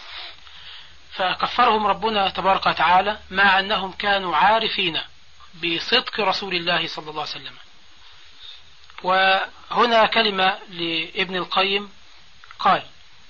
[1.12, 5.02] فكفرهم ربنا تبارك وتعالى مع أنهم كانوا عارفين
[5.64, 7.56] بصدق رسول الله صلى الله عليه وسلم.
[9.04, 11.92] وهنا كلمة لابن القيم
[12.60, 12.84] قال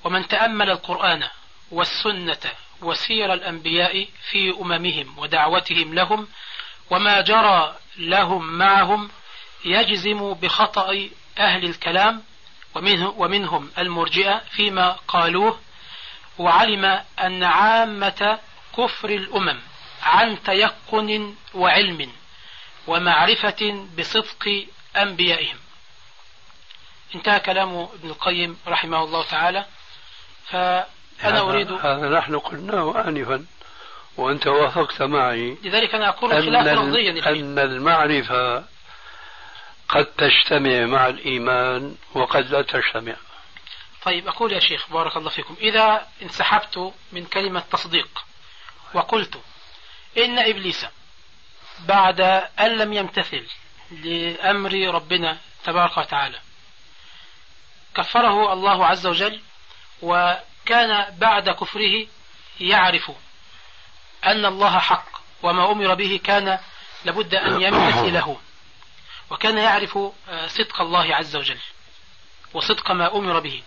[0.04, 1.28] ومن تأمل القرآن
[1.72, 6.27] والسنة وسير الأنبياء في أممهم ودعوتهم لهم
[6.89, 9.09] وما جرى لهم معهم
[9.65, 12.23] يجزم بخطأ أهل الكلام
[12.75, 15.59] ومنه ومنهم المرجئة فيما قالوه
[16.38, 18.39] وعلم أن عامة
[18.77, 19.59] كفر الأمم
[20.03, 22.11] عن تيقن وعلم
[22.88, 24.65] ومعرفة بصدق
[24.97, 25.57] أنبيائهم.
[27.15, 29.65] انتهى كلام ابن القيم رحمه الله تعالى
[31.22, 31.72] فأنا أريد.
[31.72, 33.45] هذا نحن قلناه آنفا
[34.17, 35.57] وأنت وافقت معي.
[35.63, 38.63] لذلك أنا أقول خلاف لفظيا أن المعرفة
[39.89, 43.15] قد تجتمع مع الإيمان وقد لا تجتمع.
[44.03, 45.55] طيب أقول يا شيخ بارك الله فيكم.
[45.61, 48.26] إذا انسحبت من كلمة تصديق
[48.93, 49.41] وقلت
[50.17, 50.86] إن إبليس
[51.80, 52.22] بعد
[52.59, 53.45] أن لم يمتثل
[53.91, 56.39] لأمر ربنا تبارك وتعالى
[57.95, 59.41] كفره الله عز وجل
[60.70, 62.07] وكان بعد كفره
[62.59, 63.11] يعرف
[64.26, 65.09] أن الله حق
[65.43, 66.59] وما أمر به كان
[67.05, 68.39] لابد أن يمتثله
[69.30, 69.97] وكان يعرف
[70.30, 71.57] آه، صدق الله عز وجل
[72.53, 73.63] وصدق ما أمر به.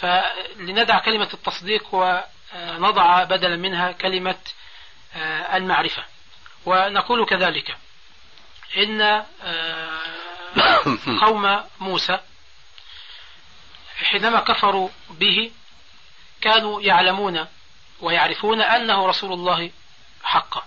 [0.00, 4.38] فلندع كلمة التصديق ونضع بدلا منها كلمة
[5.16, 6.04] آه، المعرفة.
[6.66, 7.76] ونقول كذلك
[8.76, 9.00] إن
[9.42, 10.00] آه،
[11.24, 12.20] قوم موسى
[14.04, 15.50] حينما كفروا به
[16.44, 17.46] كانوا يعلمون
[18.00, 19.70] ويعرفون أنه رسول الله
[20.22, 20.62] حقا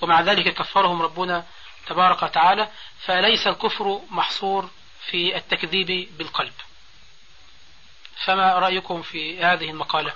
[0.00, 1.44] ومع ذلك كفرهم ربنا
[1.86, 2.68] تبارك وتعالى
[3.00, 4.70] فليس الكفر محصور
[5.06, 6.52] في التكذيب بالقلب.
[8.24, 10.12] فما رأيكم في هذه المقالة؟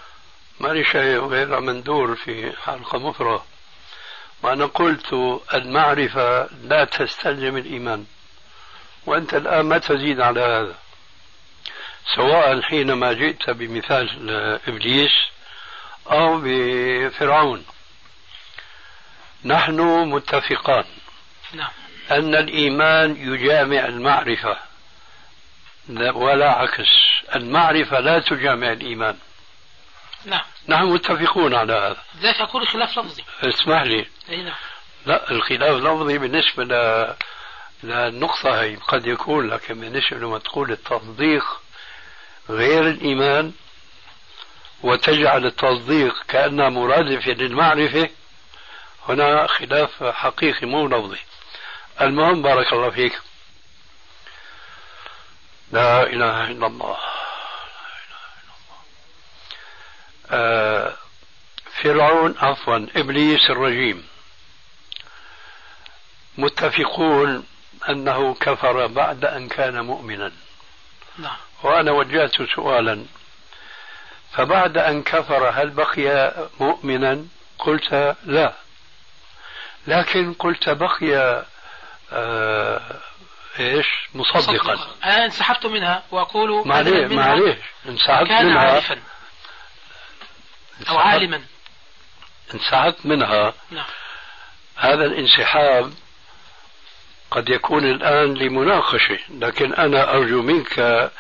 [0.61, 3.47] ما شيء غير مندور في حلقة مفرغة
[4.43, 8.07] وأنا قلت المعرفة لا تستلزم الإيمان
[9.07, 10.86] وأنت الآن ما تزيد على هذا.
[12.14, 14.30] سواء حينما جئت بمثال
[14.68, 15.12] إبليس
[16.11, 17.66] أو بفرعون.
[19.44, 19.80] نحن
[20.11, 20.84] متفقان
[21.52, 21.70] نعم.
[22.11, 24.57] أن الإيمان يجامع المعرفة.
[26.14, 26.88] ولا عكس.
[27.34, 29.18] المعرفة لا تجامع الإيمان.
[30.24, 30.44] نعم.
[30.68, 32.02] نحن متفقون على هذا.
[32.20, 33.24] ذلك أقول خلاف لفظي.
[33.42, 34.07] اسمح لي.
[34.28, 34.54] أي نعم.
[35.07, 37.14] لا الخلاف لفظي بالنسبة ل...
[37.82, 41.44] للنقطة هي قد يكون لكن بالنسبة لما تقول التصديق
[42.49, 43.53] غير الإيمان
[44.82, 48.11] وتجعل التصديق كأنه مرادف للمعرفة
[49.09, 51.18] هنا خلاف حقيقي مو لفظي.
[52.01, 53.20] المهم بارك الله فيك.
[55.72, 56.97] لا إله إلا الله.
[60.30, 60.97] آه
[61.82, 64.09] فرعون عفوا إبليس الرجيم.
[66.38, 67.47] متفقون
[67.88, 70.32] أنه كفر بعد أن كان مؤمنا.
[71.18, 71.45] نعم.
[71.66, 73.04] وأنا وجهت سؤالا.
[74.32, 77.24] فبعد أن كفر هل بقي مؤمنا؟
[77.58, 78.52] قلت لا.
[79.86, 81.44] لكن قلت بقي
[82.12, 82.80] آه
[83.58, 84.74] إيش؟ مصدقا.
[85.04, 87.56] أنا انسحبت منها وأقول معليش معليش
[87.88, 88.58] انسحبت كان منها.
[88.58, 88.98] عارفا.
[90.88, 91.42] أو عالما.
[92.54, 93.54] انسحبت منها.
[93.70, 93.86] نعم.
[94.76, 95.92] هذا الانسحاب
[97.30, 101.10] قد يكون الآن لمناقشة لكن أنا أرجو منك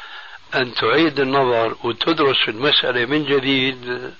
[0.54, 4.12] أن تعيد النظر وتدرس المسألة من جديد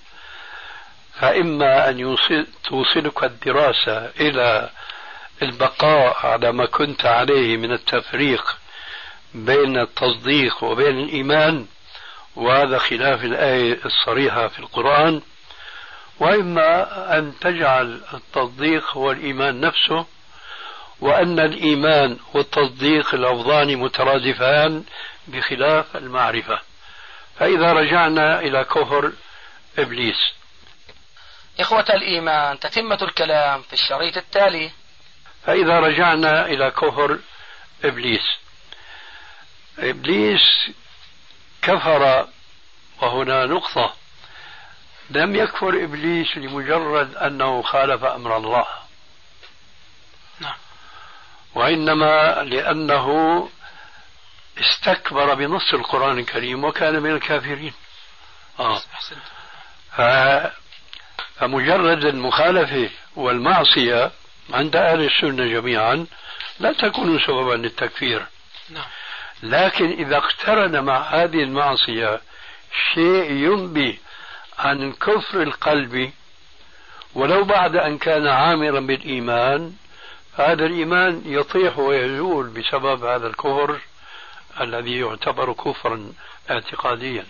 [1.21, 4.71] فإما أن يوصل توصلك الدراسة إلى
[5.43, 8.57] البقاء على ما كنت عليه من التفريق
[9.35, 11.67] بين التصديق وبين الإيمان
[12.37, 15.21] وهذا خلاف الآية الصريحة في القرآن.
[16.21, 20.07] وإما أن تجعل التصديق هو الإيمان نفسه
[21.01, 24.85] وأن الإيمان والتصديق لفظان مترادفان
[25.27, 26.61] بخلاف المعرفة.
[27.39, 29.13] فإذا رجعنا إلى كفر
[29.79, 30.17] إبليس.
[31.61, 34.71] إخوة الإيمان تتمة الكلام في الشريط التالي.
[35.47, 37.19] فإذا رجعنا إلى كفر
[37.85, 38.27] إبليس.
[39.79, 40.71] إبليس
[41.63, 42.29] كفر
[43.03, 43.95] وهنا نقطة.
[45.11, 48.67] لم يكفر إبليس لمجرد أنه خالف أمر الله.
[50.41, 50.57] نعم.
[51.55, 53.49] وإنما لأنه
[54.61, 57.73] استكبر بنص القرآن الكريم وكان من الكافرين
[58.61, 58.81] آه.
[61.39, 64.11] فمجرد المخالفة والمعصية
[64.51, 66.07] عند أهل السنة جميعا
[66.61, 68.27] لا تكون سببا للتكفير
[68.71, 68.85] نعم.
[69.43, 72.21] لكن إذا اقترن مع هذه المعصية
[72.95, 73.99] شيء ينبي
[74.59, 76.13] عن كفر القلب
[77.15, 79.73] ولو بعد أن كان عامرا بالإيمان
[80.35, 83.81] هذا الإيمان يطيح ويزول بسبب هذا الكفر
[84.61, 86.13] الذي يعتبر كفرا
[86.51, 87.27] اعتقاديا.